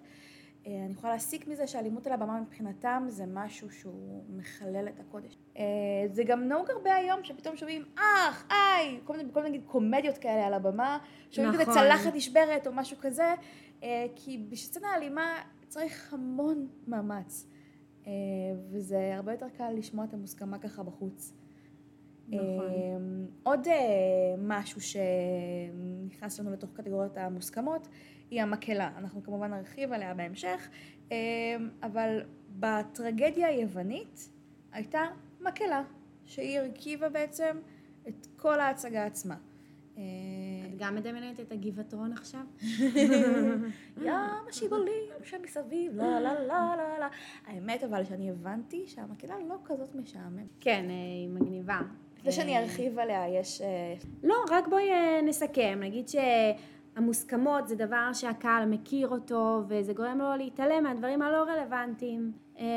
אני 0.68 0.94
יכולה 0.94 1.14
להסיק 1.14 1.48
מזה 1.48 1.68
שאלימות 1.68 2.08
על 2.08 2.14
הבמה 2.14 2.42
מבחינתם 2.42 3.04
זה 3.08 3.26
משהו 3.34 3.72
שהוא 3.72 4.24
מחלל 4.30 4.88
את 4.88 5.00
הקודש. 5.00 5.38
אה, 5.58 5.64
זה 6.12 6.24
גם 6.24 6.48
נהוג 6.48 6.70
הרבה 6.70 6.96
היום 6.96 7.24
שפתאום 7.24 7.56
שומעים 7.56 7.86
אח, 7.96 8.48
איי, 8.52 9.00
כל 9.04 9.18
מיני, 9.18 9.30
כל 9.34 9.44
מיני 9.44 9.62
קומדיות 9.62 10.18
כאלה 10.18 10.48
על 10.48 10.54
הבמה, 10.54 10.98
שומעים 11.32 11.54
כזה 11.54 11.64
נכון. 11.64 11.74
צלחת 11.74 12.16
נשברת 12.16 12.68
או 12.68 12.74
משהו 12.74 12.98
כזה, 13.02 13.34
אה, 13.84 14.06
כי 14.16 14.46
בסצנה 14.50 14.96
אלימה 14.96 15.44
צריך 15.68 16.14
המון 16.14 16.68
מאמץ, 16.88 17.48
אה, 18.08 18.12
וזה 18.72 19.12
הרבה 19.16 19.32
יותר 19.32 19.50
קל 19.58 19.72
לשמוע 19.78 20.06
את 20.06 20.14
המוסכמה 20.14 20.60
ככה 20.60 20.84
בחוץ. 20.84 21.34
נכון. 22.28 22.40
אה, 22.40 22.98
עוד 23.44 23.68
אה, 23.68 23.74
משהו 24.38 24.82
שנכנס 24.82 26.40
לנו 26.40 26.52
לתוך 26.52 26.70
קטגוריות 26.74 27.18
המוסכמות 27.18 27.88
היא 28.32 28.42
המקהלה. 28.42 28.92
אנחנו 28.98 29.24
כמובן 29.24 29.54
נרחיב 29.54 29.94
עליה 29.94 30.14
בהמשך, 30.14 30.70
אה, 31.12 31.18
אבל 31.84 32.22
בטרגדיה 32.60 33.48
היוונית 33.48 34.30
הייתה 34.72 35.02
מקהלה, 35.42 35.84
שהיא 36.26 36.60
הרכיבה 36.60 37.10
בעצם 37.10 37.58
את 38.08 38.28
כל 38.36 38.60
ההצגה 38.60 39.06
עצמה. 39.06 39.36
אה, 39.98 40.04
את 40.68 40.78
גם 40.78 40.96
מדמיינת 40.96 41.40
את 41.40 41.52
הגבעתרון 41.52 42.12
עכשיו? 42.12 42.42
ים 44.06 44.12
השיבולים 44.50 45.10
שמסביב, 45.24 45.96
לה 45.96 46.20
לה 46.20 46.34
לה 46.34 46.76
לה 46.78 47.00
לה. 47.00 47.10
האמת 47.46 47.84
אבל 47.84 48.06
שאני 48.06 48.30
הבנתי 48.30 48.84
שהמקהלה 48.88 49.36
לא 49.50 49.56
כזאת 49.66 49.96
משעממת. 49.96 50.48
כן, 50.60 50.86
אה, 50.90 50.96
היא 50.96 51.30
מגניבה. 51.30 51.80
לפני 52.20 52.32
שאני 52.32 52.58
אה, 52.58 52.64
ארחיב 52.64 53.00
עליה, 53.00 53.40
יש... 53.40 53.62
אה, 53.62 53.96
לא, 54.24 54.36
רק 54.50 54.68
בואי 54.68 54.92
אה, 54.92 55.22
נסכם. 55.22 55.80
נגיד 55.82 56.06
שהמוסכמות 56.08 57.68
זה 57.68 57.76
דבר 57.76 58.10
שהקהל 58.14 58.66
מכיר 58.66 59.08
אותו, 59.08 59.62
וזה 59.68 59.94
גורם 59.94 60.18
לו 60.18 60.36
להתעלם 60.38 60.84
מהדברים 60.84 61.22
הלא 61.22 61.44
רלוונטיים. 61.44 62.32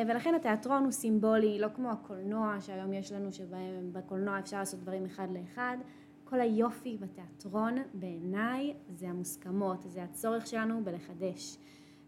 ולכן 0.08 0.34
התיאטרון 0.34 0.84
הוא 0.84 0.92
סימבולי, 0.92 1.58
לא 1.58 1.68
כמו 1.74 1.90
הקולנוע 1.90 2.56
שהיום 2.60 2.92
יש 2.92 3.12
לנו, 3.12 3.32
שבהם 3.32 3.92
בקולנוע 3.92 4.38
אפשר 4.38 4.58
לעשות 4.58 4.80
דברים 4.80 5.04
אחד 5.04 5.28
לאחד. 5.30 5.76
כל 6.24 6.40
היופי 6.40 6.96
בתיאטרון, 7.00 7.74
בעיניי, 7.94 8.74
זה 8.94 9.08
המוסכמות, 9.08 9.82
זה 9.82 10.02
הצורך 10.02 10.46
שלנו 10.46 10.84
בלחדש. 10.84 11.56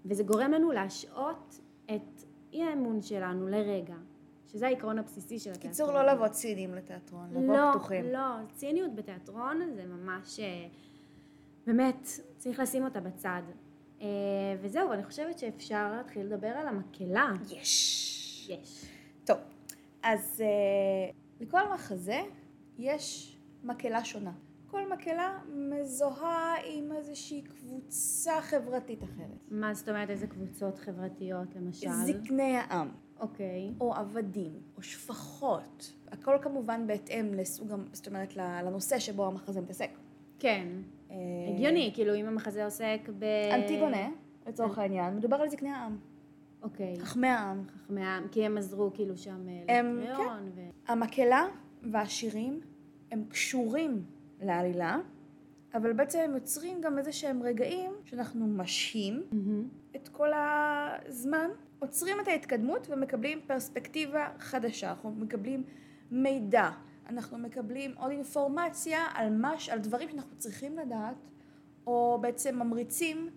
וזה 0.04 0.22
גורם 0.22 0.52
לנו 0.52 0.72
להשעות 0.72 1.60
את 1.86 2.22
אי 2.52 2.62
האמון 2.62 3.02
שלנו 3.02 3.48
לרגע, 3.48 3.96
שזה 4.52 4.66
העיקרון 4.66 4.98
הבסיסי 4.98 5.38
של 5.38 5.50
התיאטרון. 5.50 5.72
קיצור, 5.72 5.92
לא 5.92 6.12
לבוא 6.12 6.28
ציניים 6.28 6.74
לתיאטרון, 6.74 7.30
לבוא 7.30 7.56
לא, 7.56 7.70
פתוחים. 7.70 8.04
לא, 8.04 8.20
ציניות 8.54 8.94
בתיאטרון 8.94 9.60
זה 9.74 9.84
ממש, 9.86 10.40
אה, 10.40 10.66
באמת, 11.66 12.08
צריך 12.38 12.60
לשים 12.60 12.84
אותה 12.84 13.00
בצד. 13.00 13.42
אה, 14.00 14.06
וזהו, 14.62 14.92
אני 14.92 15.04
חושבת 15.04 15.38
שאפשר 15.38 15.92
להתחיל 15.96 16.26
לדבר 16.26 16.48
על 16.48 16.68
המקהלה. 16.68 17.32
יש. 17.50 18.48
יש. 18.50 18.84
טוב, 19.24 19.36
אז 20.02 20.42
אה, 20.44 21.10
לכל 21.40 21.72
מחזה 21.74 22.20
יש 22.78 23.36
מקהלה 23.64 24.04
שונה. 24.04 24.32
כל 24.72 24.92
מקהלה 24.92 25.38
מזוהה 25.48 26.54
עם 26.64 26.92
איזושהי 26.92 27.42
קבוצה 27.42 28.40
חברתית 28.40 29.04
אחרת. 29.04 29.38
מה 29.50 29.74
זאת 29.74 29.88
אומרת, 29.88 30.10
איזה 30.10 30.26
קבוצות 30.26 30.78
חברתיות, 30.78 31.56
למשל? 31.56 31.90
זקני 31.90 32.56
העם, 32.56 32.88
אוקיי. 33.22 33.70
או 33.80 33.94
עבדים, 33.94 34.52
או 34.76 34.82
שפחות. 34.82 35.92
הכל 36.12 36.36
כמובן 36.42 36.86
בהתאם 36.86 37.34
לסוג, 37.34 37.68
זאת 37.92 38.08
אומרת, 38.08 38.36
לנושא 38.36 38.98
שבו 38.98 39.26
המחזה 39.26 39.60
מתעסק. 39.60 39.90
כן. 40.38 40.66
אה, 41.10 41.16
הגיוני, 41.54 41.90
כאילו, 41.94 42.14
אם 42.14 42.26
המחזה 42.26 42.64
עוסק 42.64 43.08
ב... 43.18 43.24
אנטיגונה, 43.54 44.08
לצורך 44.46 44.78
העניין, 44.78 45.16
מדובר 45.16 45.36
על 45.36 45.48
זקני 45.48 45.70
העם, 45.70 45.96
אוקיי. 46.62 47.00
חכמי 47.00 47.28
העם. 47.28 47.64
חכמי 47.76 48.02
העם, 48.04 48.28
כי 48.28 48.46
הם 48.46 48.58
עזרו 48.58 48.90
כאילו 48.94 49.16
שם 49.16 49.48
אה, 49.48 49.78
הם- 49.78 50.00
לקריאון. 50.00 50.50
ו... 50.54 50.60
המקהלה 50.88 51.46
והשירים 51.92 52.60
הם 53.10 53.24
קשורים 53.28 54.04
לעלילה, 54.40 54.98
אבל 55.74 55.92
בעצם 55.92 56.18
הם 56.18 56.34
יוצרים 56.34 56.80
גם 56.80 56.98
איזה 56.98 57.12
שהם 57.12 57.42
רגעים 57.42 57.92
שאנחנו 58.04 58.46
משהים 58.46 59.22
מהמם. 59.32 59.68
את 59.96 60.08
כל 60.08 60.28
הזמן, 60.34 61.50
עוצרים 61.78 62.16
את 62.22 62.28
ההתקדמות 62.28 62.86
ומקבלים 62.90 63.40
פרספקטיבה 63.46 64.28
חדשה, 64.38 64.90
אנחנו 64.90 65.10
מקבלים 65.10 65.62
מידע, 66.10 66.70
אנחנו 67.08 67.38
מקבלים 67.38 67.92
עוד 67.96 68.10
אינפורמציה 68.10 69.06
על, 69.14 69.36
מש, 69.36 69.68
על 69.68 69.78
דברים 69.78 70.08
שאנחנו 70.10 70.36
צריכים 70.36 70.78
לדעת, 70.78 71.16
או 71.86 72.18
בעצם 72.20 72.58
ממריצים 72.62 73.28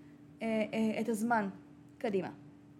אה, 0.41 0.47
אה, 0.73 1.01
את 1.01 1.09
הזמן 1.09 1.49
קדימה. 1.97 2.29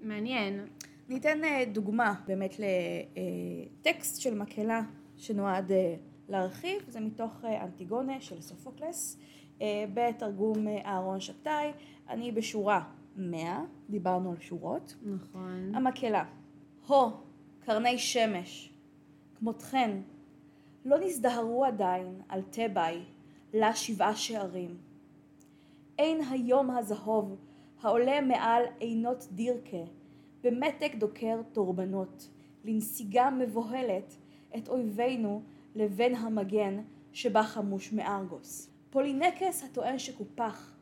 מעניין. 0.02 0.66
ניתן 1.10 1.44
אה, 1.44 1.64
דוגמה 1.72 2.14
באמת 2.28 2.56
לטקסט 2.60 4.22
של 4.22 4.36
מקהלה 4.36 4.82
שנועד 5.18 5.72
אה, 5.72 5.96
להרחיב, 6.30 6.82
זה 6.88 7.00
מתוך 7.00 7.46
אה, 7.46 7.64
אנטיגונה 7.64 8.22
של 8.22 8.42
סופוקלס, 8.42 9.18
אה, 9.20 9.26
בתרגום 9.94 10.68
אה, 10.68 10.82
אהרון 10.86 11.20
שבתאי, 11.20 11.72
אני 12.10 12.32
בשורה 12.32 12.84
100, 13.16 13.62
דיברנו 13.90 14.32
על 14.32 14.40
שורות. 14.40 14.96
נכון. 15.04 15.76
המקהלה, 15.76 16.24
הו, 16.88 17.12
קרני 17.60 17.98
שמש, 17.98 18.74
כמותכן, 19.40 19.98
לא 20.86 20.98
נזדהרו 21.00 21.66
עדיין 21.66 22.22
על 22.30 22.42
תבאי, 22.50 23.00
לה 23.54 23.76
שבעה 23.76 24.16
שערים. 24.16 24.78
אין 26.00 26.22
היום 26.30 26.72
הזהוב, 26.72 27.36
העולה 27.82 28.22
מעל 28.22 28.64
עינות 28.80 29.28
דירקה, 29.32 29.84
במתק 30.44 30.92
דוקר 30.96 31.42
תורבנות, 31.52 32.30
לנסיגה 32.66 33.30
מבוהלת 33.30 34.16
את 34.58 34.70
אויבינו 34.70 35.42
לבין 35.76 36.16
המגן 36.16 36.82
שבה 37.14 37.44
חמוש 37.44 37.94
מארגוס. 37.94 38.75
פולינקס 38.96 39.64
הטוען 39.64 40.00
שקופח, 40.00 40.76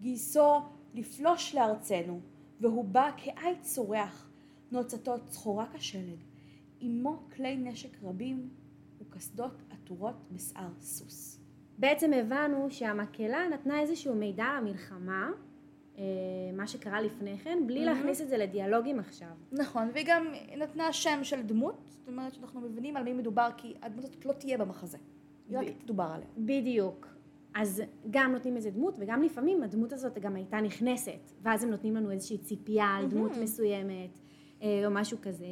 גיסו 0.00 0.60
לפלוש 0.94 1.54
לארצנו, 1.54 2.20
והוא 2.60 2.84
בא 2.84 3.10
כעית 3.16 3.60
צורח, 3.60 4.30
נוצתו 4.70 5.14
צחורה 5.28 5.66
כשלג, 5.74 6.18
עמו 6.80 7.22
כלי 7.36 7.56
נשק 7.56 8.02
רבים 8.02 8.48
וקסדות 9.00 9.62
עטורות 9.70 10.14
בשיער 10.30 10.70
סוס. 10.80 11.40
בעצם 11.78 12.12
הבנו 12.12 12.70
שהמקהלה 12.70 13.48
נתנה 13.48 13.80
איזשהו 13.80 14.14
מידע 14.14 14.44
על 14.44 14.56
המלחמה, 14.56 15.30
אה, 15.98 16.02
מה 16.56 16.66
שקרה 16.66 17.00
לפני 17.00 17.38
כן, 17.38 17.58
בלי 17.66 17.84
מהמם. 17.84 17.96
להכניס 17.96 18.20
את 18.20 18.28
זה 18.28 18.36
לדיאלוגים 18.36 18.98
עכשיו. 18.98 19.32
נכון, 19.52 19.90
והיא 19.94 20.06
גם 20.08 20.26
נתנה 20.56 20.92
שם 20.92 21.24
של 21.24 21.42
דמות, 21.42 21.78
זאת 21.88 22.08
אומרת 22.08 22.34
שאנחנו 22.34 22.60
מבינים 22.60 22.96
על 22.96 23.02
מי 23.02 23.12
מדובר, 23.12 23.48
כי 23.56 23.74
הדמות 23.82 24.04
הזאת 24.04 24.24
לא 24.24 24.32
תהיה 24.32 24.58
במחזה. 24.58 24.98
היא 25.48 25.58
רק 25.58 25.66
תדובר 25.84 26.10
עליה. 26.14 26.28
בדיוק. 26.38 27.11
אז 27.54 27.82
גם 28.10 28.32
נותנים 28.32 28.56
איזה 28.56 28.70
דמות, 28.70 28.94
וגם 28.98 29.22
לפעמים 29.22 29.62
הדמות 29.62 29.92
הזאת 29.92 30.18
גם 30.18 30.36
הייתה 30.36 30.60
נכנסת, 30.60 31.32
ואז 31.42 31.64
הם 31.64 31.70
נותנים 31.70 31.96
לנו 31.96 32.10
איזושהי 32.10 32.38
ציפייה 32.38 32.86
על 32.86 33.06
דמות. 33.06 33.36
מסוימת, 33.42 34.18
אה, 34.62 34.86
או 34.86 34.90
משהו 34.90 35.18
כזה. 35.22 35.46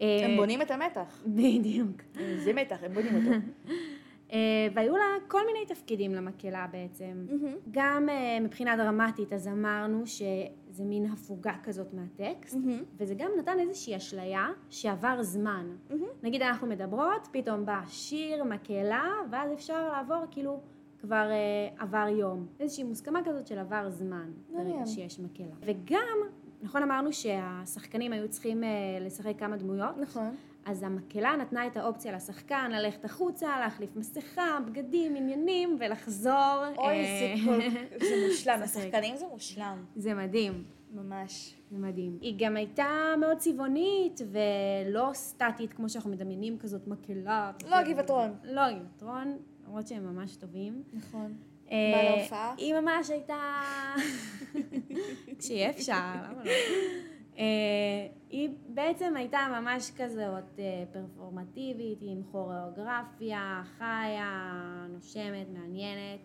הם 0.00 0.30
אה, 0.30 0.36
בונים 0.36 0.62
את 0.62 0.70
המתח. 0.70 1.22
בדיוק. 1.26 2.02
זה 2.44 2.52
מתח, 2.52 2.76
הם 2.82 2.94
בונים 2.94 3.14
אותו. 3.14 3.36
אה, 4.32 4.38
והיו 4.74 4.96
לה 4.96 5.04
כל 5.28 5.40
מיני 5.46 5.66
תפקידים 5.66 6.14
למקהלה 6.14 6.66
בעצם. 6.72 7.26
גם 7.70 8.08
מבחינה 8.40 8.76
דרמטית, 8.76 9.32
אז 9.32 9.48
אמרנו 9.48 10.06
שזה 10.06 10.84
מין 10.84 11.06
הפוגה 11.06 11.54
כזאת 11.62 11.94
מהטקסט. 11.94 12.56
וזה 12.96 13.14
גם 13.14 13.30
נתן 13.38 13.60
איזושהי 13.60 13.96
אשליה 13.96 14.48
שעבר 14.70 15.22
זמן. 15.22 15.76
נגיד 16.22 16.42
אנחנו 16.42 16.66
מדברות, 16.66 17.28
פתאום 17.32 17.66
בא 17.66 17.80
שיר, 17.88 18.44
מקהלה, 18.44 19.10
ואז 19.30 19.52
אפשר 19.52 19.88
לעבור 19.88 20.24
כאילו 20.30 20.60
כבר 21.04 21.30
אה, 21.30 21.68
עבר 21.78 22.06
יום. 22.18 22.46
איזושהי 22.60 22.84
מוסכמה 22.84 23.20
כזאת 23.24 23.46
של 23.46 23.58
עבר 23.58 23.90
זמן, 23.90 24.30
ברגע. 24.52 24.86
שיש 24.86 25.20
מקהלה. 25.20 25.54
וגם, 25.60 26.18
נכון 26.62 26.82
אמרנו 26.82 27.12
שהשחקנים 27.12 28.12
היו 28.12 28.28
צריכים 28.28 28.64
אה, 28.64 28.68
לשחק 29.00 29.38
כמה 29.38 29.56
דמויות, 29.56 29.96
נכון. 29.98 30.34
אז 30.64 30.82
המקהלה 30.82 31.36
נתנה 31.36 31.66
את 31.66 31.76
האופציה 31.76 32.12
לשחקן 32.12 32.70
ללכת 32.70 33.04
החוצה, 33.04 33.60
להחליף 33.60 33.96
מסכה, 33.96 34.58
בגדים, 34.66 35.16
עניינים, 35.16 35.76
ולחזור. 35.80 36.64
אוי, 36.78 36.88
אה, 36.88 37.34
זה 37.36 37.44
כל... 37.44 37.60
זה 38.08 38.14
מושלם, 38.28 38.60
לשחק. 38.62 38.80
לשחקנים 38.80 39.16
זה 39.16 39.24
מושלם. 39.32 39.84
זה 39.96 40.14
מדהים. 40.14 40.64
ממש. 40.94 41.54
זה 41.70 41.78
מדהים. 41.78 42.18
היא 42.20 42.34
גם 42.38 42.56
הייתה 42.56 43.14
מאוד 43.20 43.38
צבעונית 43.38 44.20
ולא 44.30 45.10
סטטית 45.12 45.72
כמו 45.72 45.88
שאנחנו 45.88 46.10
מדמיינים 46.10 46.58
כזאת 46.58 46.86
מקהלה. 46.86 47.52
לא 47.68 47.76
הגבעתרון. 47.76 48.30
לא 48.44 48.60
הגבעתרון, 48.60 49.38
למרות 49.74 49.86
שהם 49.88 50.16
ממש 50.16 50.36
טובים. 50.36 50.82
נכון. 50.92 51.34
אה, 51.70 51.92
באה 51.94 52.16
להופעה? 52.16 52.54
היא 52.58 52.74
ממש 52.74 53.10
הייתה... 53.10 53.62
כשיהיה 55.38 55.70
אפשר, 55.70 55.92
למה 56.24 56.44
לא? 56.44 56.50
אה, 57.38 57.44
היא 58.30 58.50
בעצם 58.68 59.16
הייתה 59.16 59.38
ממש 59.60 59.90
כזאת 59.96 60.58
אה, 60.58 60.84
פרפורמטיבית, 60.92 61.98
עם 62.02 62.22
כוריאוגרפיה, 62.32 63.62
חיה, 63.78 64.86
נושמת, 64.88 65.46
מעניינת. 65.52 66.20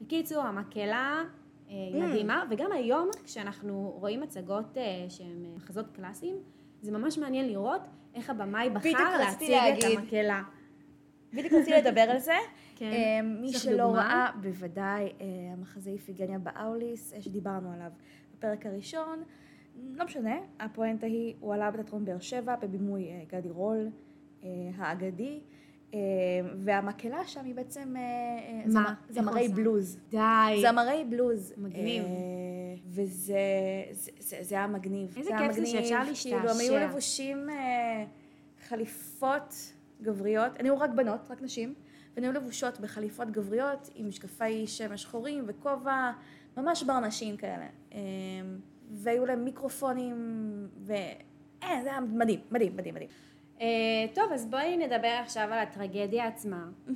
בקיצור, 0.00 0.42
המקהלה 0.42 1.22
אה, 1.68 1.74
היא 1.74 2.02
Mm. 2.02 2.06
מדהימה, 2.06 2.44
וגם 2.50 2.72
היום 2.72 3.08
כשאנחנו 3.24 3.96
רואים 4.00 4.20
מצגות 4.20 4.76
שהן 5.08 5.46
מחזות 5.56 5.86
קלאסיים, 5.92 6.36
זה 6.82 6.92
ממש 6.92 7.18
מעניין 7.18 7.48
לראות 7.48 7.80
איך 8.14 8.30
הבמאי 8.30 8.70
בחר 8.70 9.18
להציג 9.18 9.52
את. 9.52 9.84
המקהלה. 9.98 10.42
בדיוק 11.32 11.52
רציתי 11.52 11.70
לדבר 11.70 12.00
על 12.00 12.18
זה. 12.18 12.36
כן. 12.76 12.92
אה, 12.92 13.22
מי 13.22 13.52
שלא? 13.52 13.94
ראה, 13.94 14.30
בוודאי, 14.40 15.04
אה, 15.04 15.26
המחזה 15.52 15.90
איפיגניה 15.90 16.38
באוליס, 16.38 17.12
אה, 17.12 17.22
שדיברנו 17.22 17.72
עליו 17.72 17.90
בפרק 18.34 18.66
הראשון. 18.66 19.22
לא 19.94 20.04
משנה, 20.04 20.36
הפואנטה 20.60 21.06
היא, 21.06 21.34
הוא 21.40 21.54
עלה 21.54 21.70
בתיאטרון 21.70 22.04
באר 22.04 22.18
שבע 22.18 22.56
בבימוי 22.56 23.08
גדי 23.28 23.50
רול 23.50 23.88
האגדי, 24.76 25.40
והמקהלה 26.56 27.26
שם 27.26 27.44
היא 27.44 27.54
בעצם 27.54 27.94
זמרי? 29.08 29.48
בלוז. 29.48 29.98
די. 30.10 30.18
זמרי 30.60 31.04
בלוז. 31.08 31.54
מגניב. 31.56 32.04
וזה 32.86 33.34
זה, 33.90 34.10
זה, 34.18 34.36
זה 34.40 34.54
היה 34.54 34.66
מגניב. 34.66 35.14
איזה 35.18 35.30
כיף 35.38 35.52
זה 35.52 35.66
שאפשר 35.66 36.00
כאילו, 36.22 36.38
הם 36.38 36.46
היו 36.46 36.72
להשתעשע. 36.72 36.88
לבושים 36.88 37.48
חליפות 38.68 39.54
גבריות, 40.02 40.52
הן 40.58 40.64
היו 40.64 40.78
רק 40.78 40.90
בנות, 40.90 41.30
רק 41.30 41.42
נשים, 41.42 41.74
והן 42.14 42.24
היו 42.24 42.32
לבושות 42.32 42.80
בחליפות 42.80 43.30
גבריות 43.30 43.90
עם 43.94 44.08
משקפי 44.08 44.66
שמש 44.66 45.02
שחורים 45.02 45.44
וכובע, 45.46 46.10
ממש 46.56 46.82
ברנשים 46.82 47.36
כאלה. 47.36 47.66
אה, 47.92 47.98
והיו 48.90 49.26
להם 49.26 49.44
מיקרופונים, 49.44 50.16
ו... 50.86 50.92
אה, 51.62 51.80
זה 51.82 51.90
היה 51.90 52.00
מדהים, 52.00 52.40
מדהים, 52.50 52.76
מדהים, 52.76 52.94
מדהים. 52.94 53.08
אה, 53.60 53.66
טוב, 54.14 54.32
אז 54.32 54.46
בואי 54.46 54.76
נדבר 54.76 55.18
עכשיו 55.22 55.48
על 55.52 55.58
הטרגדיה 55.58 56.26
עצמה. 56.26 56.68
אה, 56.88 56.94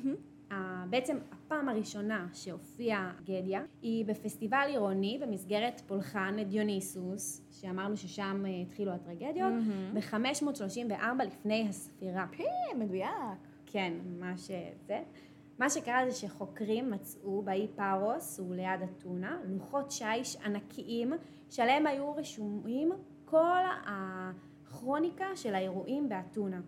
בעצם 0.91 1.17
הפעם 1.33 1.69
הראשונה 1.69 2.27
שהופיעה 2.33 3.13
טרגדיה 3.27 3.63
היא 3.83 4.05
בפסטיבל 4.05 4.67
עירוני 4.69 5.19
במסגרת 5.23 5.83
פולחן 5.87 6.37
דיוניסוס, 6.49 7.43
שאמרנו 7.51 7.97
ששם 7.97 8.45
אה, 8.47 8.51
התחילו 8.63 8.93
הטרגדיות, 8.93 9.53
ב-534 9.95 11.25
לפני 11.27 11.67
הספירה. 11.69 12.27
אה, 12.41 12.79
מדויק. 12.79 13.11
כן, 13.67 13.93
ממש 14.07 14.51
אה, 14.51 14.71
זה. 14.87 15.03
מה 15.59 15.71
שקרה 15.71 16.11
זה 16.11 16.17
שחוקרים 16.17 16.91
מצאו 16.91 17.43
באי 17.43 17.69
פארוס 17.77 18.41
וליד 18.41 18.81
אתונה 18.85 19.39
לוחות 19.45 19.91
שיש 19.91 20.37
ענקיים 20.37 21.13
שעליהם 21.51 21.87
היו 21.87 22.15
רשומים 22.15 22.93
כל 23.25 23.61
הכרוניקה 23.87 25.27
של 25.35 25.55
האירועים 25.55 26.09
באתונה. 26.09 26.61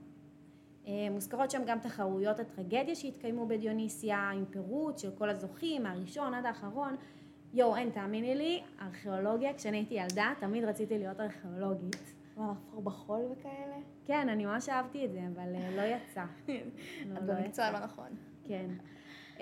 אה, 0.89 1.11
מוזכרות 1.11 1.51
שם 1.51 1.63
גם 1.67 1.79
תחרויות 1.79 2.41
הטרגדיה 2.41 2.95
שהתקיימו 2.95 3.47
בדיוניסיה 3.47 4.31
עם 4.31 4.45
פירוט 4.51 4.99
של 4.99 5.11
כל 5.19 5.29
הזוכים 5.29 5.83
מהראשון 5.83 6.35
עד 6.35 6.47
האחרון. 6.47 6.97
יואו, 7.55 7.77
אין, 7.77 7.91
תאמיני 7.91 8.35
לי, 8.35 8.63
ארכיאולוגיה, 8.83 9.55
כשאני 9.55 9.77
הייתי 9.77 9.95
ילדה, 9.95 10.33
תמיד 10.41 10.65
רציתי 10.65 10.99
להיות 10.99 11.21
ארכיאולוגית. 11.21 12.15
מה, 12.37 12.53
לחפור 12.53 12.83
בחול 12.83 13.21
וכאלה? 13.33 13.77
כן, 14.07 14.29
אני 14.29 14.47
ממש 14.47 14.69
אהבתי 14.69 15.05
את 15.05 15.13
זה, 15.13 15.21
אבל 15.35 15.55
אה, 15.55 15.77
לא 15.77 15.83
יצא. 15.83 16.25
את 17.03 17.07
לא 17.09 17.21
במקצוע. 17.21 17.71
לא 17.71 17.79
נכון. 17.79 18.09
כן. 18.45 18.71
Uh, 19.37 19.41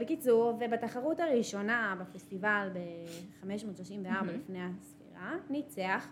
בקיצור, 0.00 0.58
ובתחרות 0.60 1.20
הראשונה 1.20 1.96
בפסטיבל 2.00 2.68
ב-534 2.74 3.96
מהמם. 4.02 4.28
לפני 4.28 4.58
הספירה, 4.62 5.34
ניצח 5.50 6.08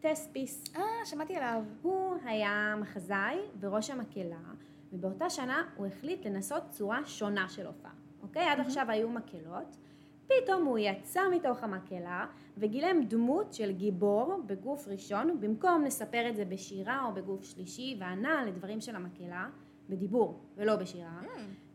טספיס. 0.00 0.64
אה, 0.76 0.82
שמעתי 1.04 1.36
עליו. 1.36 1.62
הוא 1.82 2.16
היה 2.24 2.74
מחזאי 2.80 3.38
וראש 3.60 3.90
המקהלה, 3.90 4.36
ובאותה 4.92 5.30
שנה 5.30 5.62
הוא 5.76 5.86
החליט 5.86 6.26
לנסות 6.26 6.62
צורה 6.70 7.06
שונה 7.06 7.48
של 7.48 7.66
הופעה. 7.66 7.92
אוקיי? 8.22 8.48
עד 8.48 8.60
עכשיו 8.60 8.86
היו 8.88 9.08
מקהלות, 9.08 9.76
פתאום 10.26 10.64
הוא 10.64 10.78
יצא 10.78 11.20
מתוך 11.30 11.62
המקהלה 11.62 12.26
וגילם 12.58 13.04
דמות 13.04 13.52
של 13.54 13.72
גיבור 13.72 14.40
בגוף 14.46 14.88
ראשון, 14.88 15.40
במקום 15.40 15.84
לספר 15.84 16.28
את 16.28 16.36
זה 16.36 16.44
בשירה 16.44 17.04
או 17.04 17.14
בגוף 17.14 17.44
שלישי, 17.44 17.96
וענה 18.00 18.44
לדברים 18.44 18.80
של 18.80 18.96
המקהלה 18.96 19.48
בדיבור 19.88 20.40
ולא 20.56 20.76
בשירה. 20.76 21.20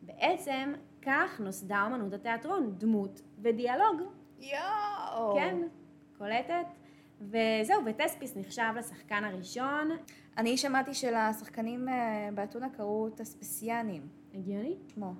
בעצם 0.01 0.73
כך 1.01 1.39
נוסדה 1.39 1.85
אמנות 1.85 2.13
התיאטרון, 2.13 2.75
דמות 2.77 3.21
ודיאלוג. 3.41 4.01
יואו. 4.39 5.35
כן, 5.35 5.67
קולטת? 6.17 6.82
וזהו, 7.21 7.81
וטספיס 7.85 8.37
נחשב 8.37 8.73
לשחקן 8.77 9.23
הראשון. 9.23 9.89
אני 10.37 10.57
שמעתי 10.57 10.93
שלשחקנים 10.93 11.89
אה, 11.89 12.29
באתונה 12.33 12.69
קראו 12.69 13.09
תספסיאנים. 13.09 14.07
הגיוני? 14.33 14.75
כמו, 14.93 15.13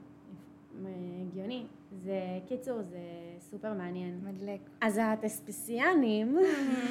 הגיוני. 1.22 1.66
זה, 1.92 2.20
קיצור, 2.48 2.82
זה 2.82 3.00
סופר 3.40 3.74
מעניין. 3.74 4.20
מדלק. 4.24 4.60
אז 4.82 5.00
הטספיסיאנים, 5.04 6.38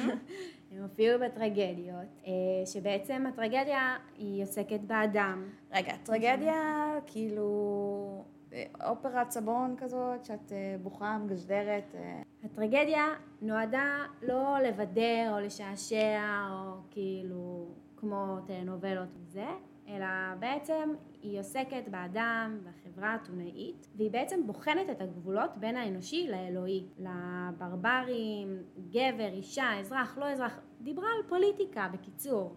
הם 0.71 0.81
הופיעו 0.81 1.19
בטרגדיות, 1.19 2.07
אה, 2.27 2.31
שבעצם 2.65 3.25
הטרגדיה 3.25 3.97
היא 4.17 4.43
עוסקת 4.43 4.79
באדם. 4.79 5.49
רגע, 5.71 5.93
טרגדיה, 6.03 6.85
כאילו, 7.07 8.25
אה, 8.53 8.65
אופרת 8.89 9.31
סבון 9.31 9.75
כזאת, 9.77 10.25
שאת 10.25 10.51
אה, 10.51 10.75
בוכה, 10.83 11.17
מגשדרת. 11.17 11.95
אה, 12.43 12.49
הטרגדיה 12.51 13.05
נועדה 13.41 14.05
לא 14.21 14.59
לבדר 14.59 15.31
או 15.33 15.39
לשעשע 15.39 16.49
או 16.51 16.77
כאילו 16.91 17.67
כמו 17.97 18.37
טלנובלות 18.47 19.09
וזה, 19.15 19.47
אלא 19.87 20.05
בעצם 20.39 20.89
היא 21.21 21.39
עוסקת 21.39 21.87
באדם, 21.87 22.59
בחברה 22.63 23.09
האתונאית, 23.09 23.87
והיא 23.95 24.11
בעצם 24.11 24.47
בוחנת 24.47 24.89
את 24.91 25.01
הגבולות 25.01 25.51
בין 25.57 25.77
האנושי 25.77 26.27
לאלוהי, 26.27 26.83
לברברים, 26.99 28.57
גבר, 28.89 29.29
אישה, 29.33 29.79
אזרח, 29.79 30.17
לא 30.17 30.31
אזרח, 30.31 30.59
דיברה 30.81 31.07
על 31.17 31.29
פוליטיקה 31.29 31.89
בקיצור. 31.93 32.55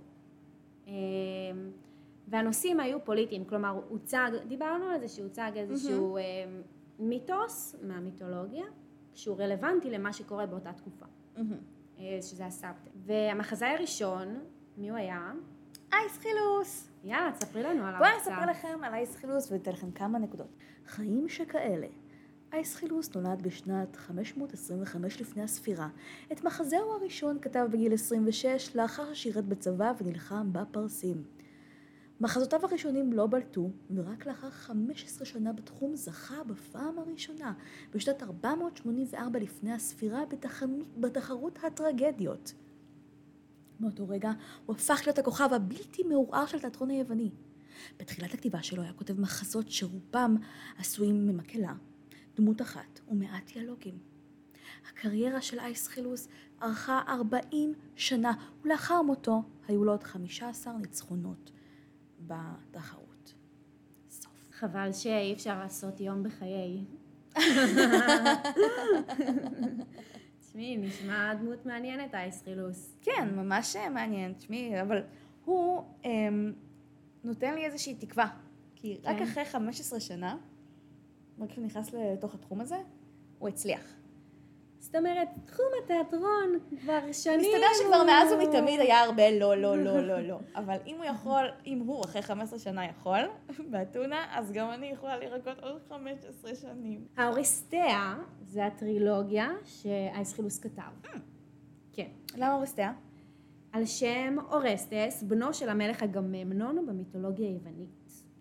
אמ, 0.87 0.93
והנושאים 2.29 2.81
היו 2.81 3.05
פוליטיים, 3.05 3.45
כלומר 3.45 3.81
הוצג, 3.89 4.31
דיברנו 4.49 4.85
על 4.85 5.01
זה 5.01 5.09
שהוצג 5.09 5.53
איזשהו 5.57 6.19
אמ, 6.19 6.23
מיתוס 6.99 7.77
מהמיתולוגיה, 7.83 8.65
שהוא 9.17 9.37
רלוונטי 9.39 9.91
למה 9.91 10.13
שקורה 10.13 10.47
באותה 10.47 10.73
תקופה, 10.73 11.07
אה, 11.99 12.19
שזה 12.23 12.47
הסבתא. 12.47 12.91
והמחזאי 13.07 13.69
הראשון, 13.69 14.41
מי 14.77 14.91
הוא 14.91 14.99
היה? 14.99 15.33
אייס 15.93 16.19
חילוס. 16.19 16.91
יאללה, 17.05 17.33
תספרי 17.33 17.63
לנו 17.63 17.87
עליו 17.87 17.99
בואי 17.99 18.11
קצת. 18.21 18.31
אספר 18.31 18.51
לכם 18.51 18.85
על 18.85 18.95
אייס 18.95 19.17
חילוס 19.17 19.53
ואתן 19.53 19.71
לכם 19.73 19.91
כמה 19.91 20.19
נקודות. 20.19 20.57
חיים 20.87 21.29
שכאלה. 21.29 21.87
אייס 22.53 22.77
חילוס 22.77 23.15
נולד 23.15 23.43
בשנת 23.43 23.97
525 23.97 25.21
לפני 25.21 25.43
הספירה. 25.43 25.89
את 26.33 26.45
מחזהו 26.45 26.93
הראשון 26.93 27.39
כתב 27.43 27.67
בגיל 27.71 27.95
26 27.95 28.77
לאחר 28.77 29.15
ששירת 29.15 29.45
בצבא 29.45 29.93
ונלחם 30.01 30.53
בפרסים. 30.53 31.25
מחזותיו 32.21 32.61
הראשונים 32.65 33.13
לא 33.13 33.27
בלטו, 33.27 33.71
ורק 33.95 34.27
לאחר 34.27 34.51
15 34.51 35.27
שנה 35.27 35.53
בתחום 35.53 35.97
זכה 35.97 36.45
בפעם 36.45 36.99
הראשונה, 36.99 37.53
בשנת 37.95 38.23
484 38.23 39.39
לפני 39.39 39.73
הספירה, 39.73 40.27
בתחנות, 40.27 40.87
בתחרות 41.01 41.59
הטרגדיות. 41.65 42.55
מאותו 43.81 44.09
רגע 44.09 44.31
הוא 44.67 44.77
הפך 44.77 45.01
להיות 45.07 45.19
הכוכב 45.19 45.53
הבלתי 45.53 46.03
מעורער 46.03 46.47
של 46.47 46.57
התיאטרון 46.57 46.91
היווני. 46.91 47.31
בתחילת 47.99 48.35
הכתיבה 48.35 48.63
שלו 48.63 48.83
היה 48.83 48.93
כותב 48.93 49.21
מחזות 49.21 49.71
שרובם 49.71 50.37
עשויים 50.79 51.27
ממקהלה, 51.27 51.75
דמות 52.37 52.63
אחת 52.63 53.01
ומעט 53.09 53.53
דיאלוגים. 53.53 53.99
הקריירה 54.91 55.43
של 55.43 55.59
אייס 55.59 55.89
חילוס 55.89 56.29
ארכה 56.63 57.03
40 57.09 57.75
שנה, 57.97 58.33
ולאחר 58.63 59.03
מותו 59.03 59.43
היו 59.69 59.85
לו 59.85 59.93
עוד 59.93 60.03
15 60.03 60.79
ניצחונות 60.79 61.51
בתחרות. 62.21 63.35
סוף. 64.11 64.49
חבל 64.53 64.93
שאי 64.93 65.33
אפשר 65.33 65.59
לעשות 65.59 66.01
יום 66.01 66.23
בחיי. 66.23 66.85
תשמעי, 70.41 70.77
נשמע 70.77 71.35
דמות 71.35 71.67
מעניינת, 71.67 72.15
אייס 72.15 72.43
חילוס. 72.43 72.97
כן, 73.03 73.29
ממש 73.37 73.77
מעניין, 73.77 74.33
תשמעי, 74.33 74.83
אבל 74.83 75.03
הוא 75.45 75.83
אמ, 76.05 76.53
נותן 77.25 77.55
לי 77.55 77.65
איזושהי 77.65 77.95
תקווה. 77.95 78.29
כי 78.77 78.99
רק 79.05 79.17
כן. 79.19 79.23
אחרי 79.23 79.45
15 79.45 80.01
שנה, 80.01 80.37
רק 81.39 81.51
כשהוא 81.51 81.67
נכנס 81.67 81.93
לתוך 81.93 82.35
התחום 82.35 82.61
הזה, 82.61 82.77
הוא 83.39 83.49
הצליח. 83.49 83.95
זאת 84.87 84.95
אומרת, 84.95 85.29
תחום 85.45 85.67
התיאטרון 85.85 86.59
כבר 86.83 87.13
שנים... 87.13 87.41
מסתבר 87.41 87.67
שכבר 87.83 88.05
מאז 88.07 88.33
ומתמיד 88.33 88.81
היה 88.81 89.01
הרבה 89.01 89.31
לא, 89.31 89.57
לא, 89.57 89.77
לא, 89.77 90.01
לא, 90.01 90.21
לא. 90.21 90.39
אבל 90.55 90.77
אם 90.87 90.97
הוא 90.97 91.05
יכול, 91.05 91.45
אם 91.67 91.79
הוא 91.79 92.05
אחרי 92.05 92.23
15 92.23 92.59
שנה 92.59 92.85
יכול, 92.85 93.19
באתונה, 93.71 94.27
אז 94.31 94.53
גם 94.53 94.71
אני 94.71 94.87
יכולה 94.87 95.17
לרקוד 95.17 95.59
עוד 95.63 95.83
15 95.89 96.55
שנים. 96.55 97.05
האוריסטאה 97.17 98.15
זה 98.45 98.67
הטרילוגיה 98.67 99.49
שאייס 99.65 100.33
חילוס 100.33 100.59
כתב. 100.59 100.83
כן. 101.93 102.09
למה 102.37 102.55
אורסטיה? 102.55 102.93
על 103.73 103.85
שם 103.85 104.37
אורסטס, 104.51 105.23
בנו 105.23 105.55
של 105.55 105.69
המלך 105.69 106.03
אגממנון 106.03 106.87
במיתולוגיה 106.87 107.49
היוונית. 107.49 107.89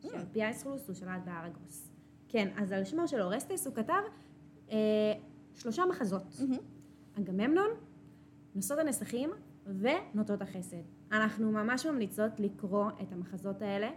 שעל 0.02 0.26
פי 0.32 0.44
אייס 0.44 0.64
חילוס 0.64 0.88
הוא 0.88 0.96
שלט 0.96 1.22
בארגוס. 1.26 1.92
כן, 2.28 2.48
אז 2.58 2.72
על 2.72 2.86
שמו 2.86 3.08
של 3.08 3.22
אורסטס 3.22 3.68
הוא 3.68 3.76
כתב 3.76 3.94
אה, 4.72 5.14
שלושה 5.56 5.86
מחזות. 5.86 6.24
אגממנון, 7.20 7.70
נושאות 8.56 8.80
הנסכים 8.80 9.30
ונוטות 9.66 10.42
החסד. 10.42 10.84
אנחנו 11.12 11.52
ממש 11.52 11.86
ממליצות 11.86 12.40
לקרוא 12.40 12.90
את 13.02 13.12
המחזות 13.12 13.62
האלה. 13.62 13.90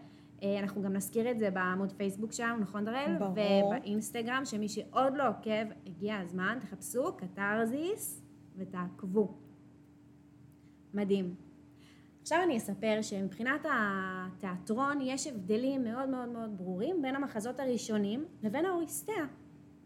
אה, 0.43 0.59
אנחנו 0.61 0.83
גם 0.83 0.93
נזכיר 0.93 1.31
את 1.31 1.39
זה 1.39 1.51
בעמוד 1.51 1.93
פייסבוק 1.93 2.33
שלנו, 2.33 2.59
נכון 2.59 2.85
דראל? 2.85 3.17
ברור. 3.19 3.67
ובאינסטגרם, 3.67 4.45
שמי 4.45 4.69
שעוד 4.69 5.17
לא 5.17 5.29
עוקב, 5.29 5.67
הגיע 5.87 6.19
הזמן, 6.19 6.59
תחפשו 6.61 7.17
קתרזיס 7.17 8.23
ותעקבו. 8.57 9.35
מדהים. 10.95 11.35
עכשיו 12.23 12.39
אני 12.45 12.57
אספר 12.57 12.99
שמבחינת 13.03 13.67
התיאטרון 13.73 14.99
יש 15.01 15.27
הבדלים 15.27 15.85
מאוד 15.85 16.09
מאוד 16.09 16.29
מאוד 16.29 16.59
ברורים 16.59 17.03
בין 17.03 17.17
המחזות 17.17 17.61
הראשונים 17.61 18.25
לבין 18.43 18.67
האוריסטאה, 18.67 19.27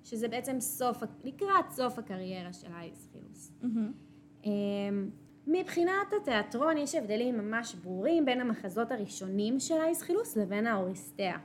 שזה 0.05 0.29
בעצם 0.29 0.61
סוף, 0.61 1.03
לקראת 1.25 1.71
סוף 1.71 1.99
הקריירה 1.99 2.53
של 2.53 2.67
אייס 2.75 3.09
חילוס. 3.13 3.53
אמ, 4.45 5.11
מבחינת 5.47 6.13
התיאטרון 6.23 6.77
יש 6.77 6.95
הבדלים 6.95 7.39
ממש 7.39 7.75
ברורים 7.75 8.25
בין 8.25 8.41
המחזות 8.41 8.93
הראשונים 8.93 9.61
של 9.61 9.75
אייס 9.75 10.03
חילוס 10.03 10.37
לבין 10.37 10.67
האוריסטאה. 10.67 11.37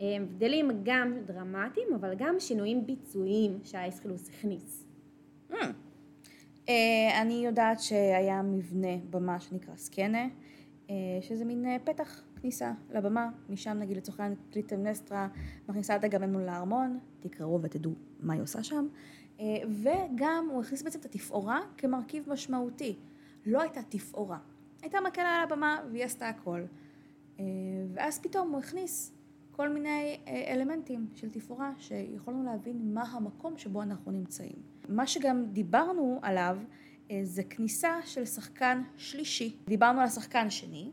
אמ, 0.00 0.22
הבדלים 0.22 0.70
גם 0.82 1.14
דרמטיים, 1.26 1.88
אבל 1.94 2.14
גם 2.18 2.34
שינויים 2.38 2.86
ביצועיים 2.86 3.58
שהאייס 3.64 4.00
חילוס 4.00 4.28
הכניס. 4.28 4.84
אה, 6.68 7.22
אני 7.22 7.34
יודעת 7.46 7.80
שהיה 7.80 8.42
מבנה 8.42 8.96
במה 9.10 9.40
שנקרא 9.40 9.76
סקנה, 9.76 10.26
אה, 10.90 10.94
שזה 11.20 11.44
מין 11.44 11.66
אה, 11.66 11.76
פתח 11.84 12.22
כניסה 12.40 12.72
לבמה, 12.90 13.30
משם 13.48 13.78
נגיד 13.78 13.96
לצורך 13.96 14.20
העניין 14.20 14.38
קליטמנסטרה 14.50 15.28
מכניסה 15.68 15.96
את 15.96 16.04
אגממנון 16.04 16.46
לארמון, 16.46 16.98
תקראו 17.20 17.62
ותדעו 17.62 17.92
מה 18.20 18.34
היא 18.34 18.42
עושה 18.42 18.62
שם, 18.62 18.86
אה, 19.40 19.44
וגם 19.68 20.48
הוא 20.50 20.60
הכניס 20.60 20.82
בעצם 20.82 20.98
את 20.98 21.04
התפאורה 21.04 21.60
כמרכיב 21.76 22.30
משמעותי. 22.30 22.96
לא 23.46 23.60
הייתה 23.60 23.80
תפאורה, 23.88 24.38
הייתה 24.82 24.98
מקהלה 25.06 25.28
על 25.28 25.42
הבמה 25.42 25.78
והיא 25.90 26.04
עשתה 26.04 26.28
הכל. 26.28 26.60
אה, 27.40 27.44
ואז 27.94 28.18
פתאום 28.18 28.50
הוא 28.50 28.58
הכניס 28.58 29.12
כל 29.50 29.68
מיני 29.68 30.20
אה, 30.28 30.54
אלמנטים 30.54 31.06
של 31.14 31.30
תפאורה 31.30 31.72
שיכולנו 31.78 32.44
להבין 32.44 32.94
מה 32.94 33.02
המקום 33.02 33.58
שבו 33.58 33.82
אנחנו 33.82 34.12
נמצאים. 34.12 34.56
מה 34.88 35.06
שגם 35.06 35.44
דיברנו 35.52 36.18
עליו 36.22 36.58
זה 37.22 37.44
כניסה 37.44 37.94
של 38.04 38.24
שחקן 38.24 38.82
שלישי. 38.96 39.56
דיברנו 39.66 40.00
על 40.00 40.06
השחקן 40.06 40.50
שני, 40.50 40.90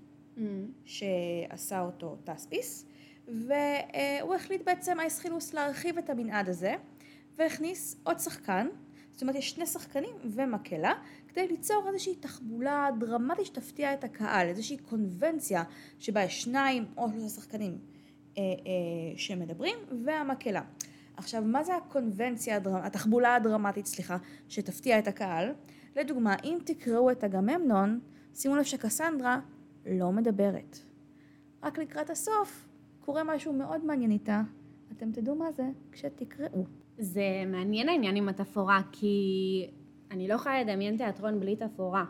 שעשה 0.86 1.82
אותו 1.82 2.18
טספיס, 2.24 2.86
והוא 3.28 4.36
החליט 4.36 4.62
בעצם 4.66 5.00
אייסחילוס 5.00 5.54
להרחיב 5.54 5.98
את 5.98 6.10
המנעד 6.10 6.50
הזה, 6.50 6.76
והכניס 7.38 7.96
עוד 8.04 8.20
שחקן, 8.20 8.68
זאת 9.12 9.22
אומרת, 9.22 9.36
יש 9.36 9.50
שני 9.50 9.66
שחקנים 9.66 10.16
ומקהלה, 10.24 10.94
כדי 11.28 11.48
ליצור 11.48 11.88
איזושהי 11.88 12.16
תחבולה 12.16 12.90
דרמטית 13.00 13.46
שתפתיע 13.46 13.94
את 13.94 14.04
הקהל, 14.04 14.48
איזושהי 14.48 14.78
קונבנציה 14.78 15.64
שבה 16.00 16.24
יש 16.24 16.42
שניים 16.42 16.86
או 16.98 17.10
שלושה 17.10 17.30
שחקנים 17.30 17.78
אה, 18.38 18.44
אה, 18.44 19.18
שמדברים, 19.18 19.76
והמקהלה. 20.06 20.62
עכשיו, 21.18 21.44
מה 21.44 21.64
זה 21.64 21.76
הקונבנציה. 21.76 22.60
התחבולה 22.66 23.36
הדרמטית, 23.36 23.86
סליחה, 23.86 24.18
שתפתיע 24.50 25.00
את 25.00 25.08
הקהל? 25.08 25.54
לדוגמה, 25.96 26.36
אם 26.44 26.58
תקראו 26.66 27.12
את 27.12 27.24
אגממנון, 27.24 28.00
שימו 28.34 28.56
לב 28.56 28.64
שקסנדרה 28.64 29.40
לא 29.86 30.12
מדברת. 30.12 30.80
רק 31.64 31.80
לקראת 31.80 32.10
הסוף 32.10 32.68
קורה 33.06 33.24
משהו 33.24 33.54
מאוד 33.54 33.86
מעניין 33.86 34.12
איתה. 34.12 34.42
אתם 34.98 35.12
תדעו 35.12 35.36
מה 35.36 35.52
זה 35.52 35.70
כשתקראו. 35.92 36.66
זה 36.98 37.44
מעניין 37.48 37.90
העניין 37.90 38.16
עם 38.16 38.30
התפאורה, 38.30 38.82
כי 38.92 39.68
אני 40.12 40.28
לא 40.28 40.34
יכולה 40.34 40.62
לדמיין 40.62 40.98
תיאטרון 40.98 41.40
בלי 41.40 41.56
תפאורה. 41.56 42.06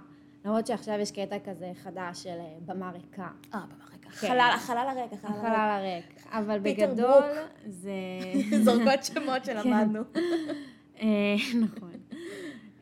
למרות 0.46 0.68
שעכשיו 0.68 1.00
יש 1.00 1.12
קטע 1.12 1.40
כזה 1.40 1.72
חדש 1.84 2.24
של 2.24 2.30
אה, 2.30 2.56
במה 2.66 2.92
ריקה. 2.92 3.30
אה, 3.54 3.60
במרקע. 3.60 4.10
כן. 4.10 4.28
חלל, 4.28 4.52
החלל 4.56 4.88
הריק, 4.90 5.14
החלל 5.14 5.32
הריק. 5.32 5.46
החלל 5.46 5.70
הריק. 5.70 6.26
אבל 6.32 6.60
בגדול 6.60 7.22
ברוק. 7.22 7.26
זה... 7.68 7.92
זורקות 8.64 9.04
שמות 9.04 9.46
שלמדנו. 9.46 10.02
אה, 11.02 11.36
נכון. 11.62 11.92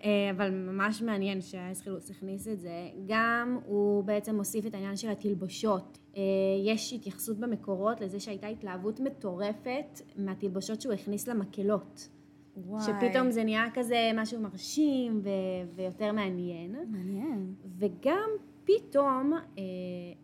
אה, 0.03 0.31
אבל 0.31 0.51
ממש 0.51 1.01
מעניין 1.01 1.41
שהאסכילוס 1.41 2.11
הכניס 2.11 2.47
את 2.47 2.59
זה. 2.59 2.89
גם 3.05 3.59
הוא 3.65 4.03
בעצם 4.03 4.35
מוסיף 4.35 4.65
את 4.65 4.73
העניין 4.73 4.95
של 4.95 5.09
התלבושות. 5.09 5.97
אה, 6.17 6.21
יש 6.65 6.93
התייחסות 6.93 7.39
במקורות 7.39 8.01
לזה 8.01 8.19
שהייתה 8.19 8.47
התלהבות 8.47 8.99
מטורפת 8.99 10.01
מהתלבושות 10.17 10.81
שהוא 10.81 10.93
הכניס 10.93 11.27
למקהלות. 11.27 12.09
וואי. 12.57 12.83
שפתאום 12.83 13.31
זה 13.31 13.43
נהיה 13.43 13.65
כזה 13.73 14.11
משהו 14.15 14.41
מרשים 14.41 15.21
ו- 15.23 15.29
ויותר 15.75 16.11
מעניין. 16.11 16.75
מעניין. 16.89 17.53
וגם 17.77 18.29
פתאום 18.63 19.33
אה, 19.33 19.63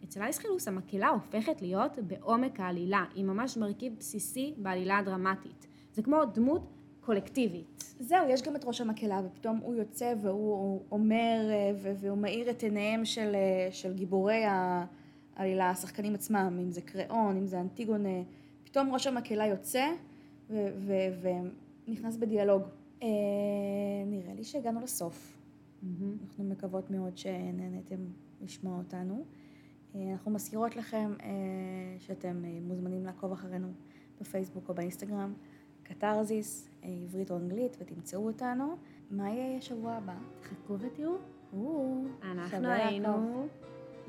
אצל 0.03 0.21
אייסחילוס 0.21 0.67
המקהלה 0.67 1.09
הופכת 1.09 1.61
להיות 1.61 1.99
בעומק 2.07 2.59
העלילה. 2.59 3.05
היא 3.15 3.25
ממש 3.25 3.57
מרכיב 3.57 3.93
בסיסי 3.99 4.53
בעלילה 4.57 4.97
הדרמטית. 4.97 5.67
זה 5.93 6.03
כמו 6.03 6.17
דמות 6.33 6.61
קולקטיבית. 7.09 7.83
זהו, 7.99 8.29
יש 8.29 8.41
גם 8.41 8.55
את 8.55 8.65
ראש 8.65 8.81
המקהלה, 8.81 9.21
ופתאום 9.25 9.57
הוא 9.57 9.75
יוצא 9.75 10.13
והוא 10.21 10.81
אומר, 10.91 11.49
אה, 11.49 11.93
והוא 11.99 12.17
מאיר 12.17 12.49
את 12.49 12.63
עיניהם 12.63 13.05
של, 13.05 13.35
אה, 13.35 13.71
של 13.71 13.93
גיבורי 13.93 14.43
העלילה, 14.45 15.69
השחקנים 15.69 16.15
עצמם, 16.15 16.59
אם 16.61 16.71
זה 16.71 16.81
קריאון, 16.81 17.37
אם 17.37 17.47
זה 17.47 17.61
אנטיגונה. 17.61 18.23
פתאום 18.63 18.93
ראש 18.93 19.07
המקהלה 19.07 19.47
יוצא 19.47 19.85
ונכנס 21.87 22.17
בדיאלוג. 22.17 22.61
אה, 23.03 23.07
נראה 24.05 24.33
לי 24.33 24.43
שהגענו 24.43 24.81
לסוף. 24.81 25.37
אנחנו 26.21 26.43
מקוות 26.43 26.91
מאוד 26.91 27.17
שנהניתם 27.17 28.05
לשמוע 28.41 28.77
אותנו. 28.77 29.23
אה, 29.95 30.11
אנחנו 30.11 30.31
מזכירות 30.31 30.75
לכם 30.75 31.13
שאתם 31.99 32.43
מוזמנים 32.61 33.05
לעקוב 33.05 33.31
אחרינו 33.31 33.67
בפייסבוק 34.21 34.69
או 34.69 34.73
באינסטגרם, 34.73 35.33
קתרזיס, 35.89 36.69
אה, 36.83 36.89
עברית 37.03 37.31
או 37.31 37.37
אנגלית, 37.37 37.77
ותמצאו 37.79 38.25
אותנו. 38.27 38.77
מה 39.11 39.29
יהיה 39.29 39.57
השבוע 39.57 39.93
הבא? 39.93 40.15
חכו 40.43 40.79
ותראו. 40.79 41.15
או, 41.53 42.01
אנחנו. 42.23 42.67
היינו 42.67 43.47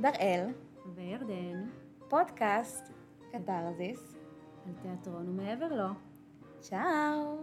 דראל, 0.00 0.46
וירדן 0.94 1.64
פודקאסט, 2.08 2.92
קתרזיס. 3.32 4.14
על 4.66 4.72
תיאטרון 4.82 5.28
ומעבר 5.28 5.74
לו. 5.76 5.88
צ'או. 6.60 7.36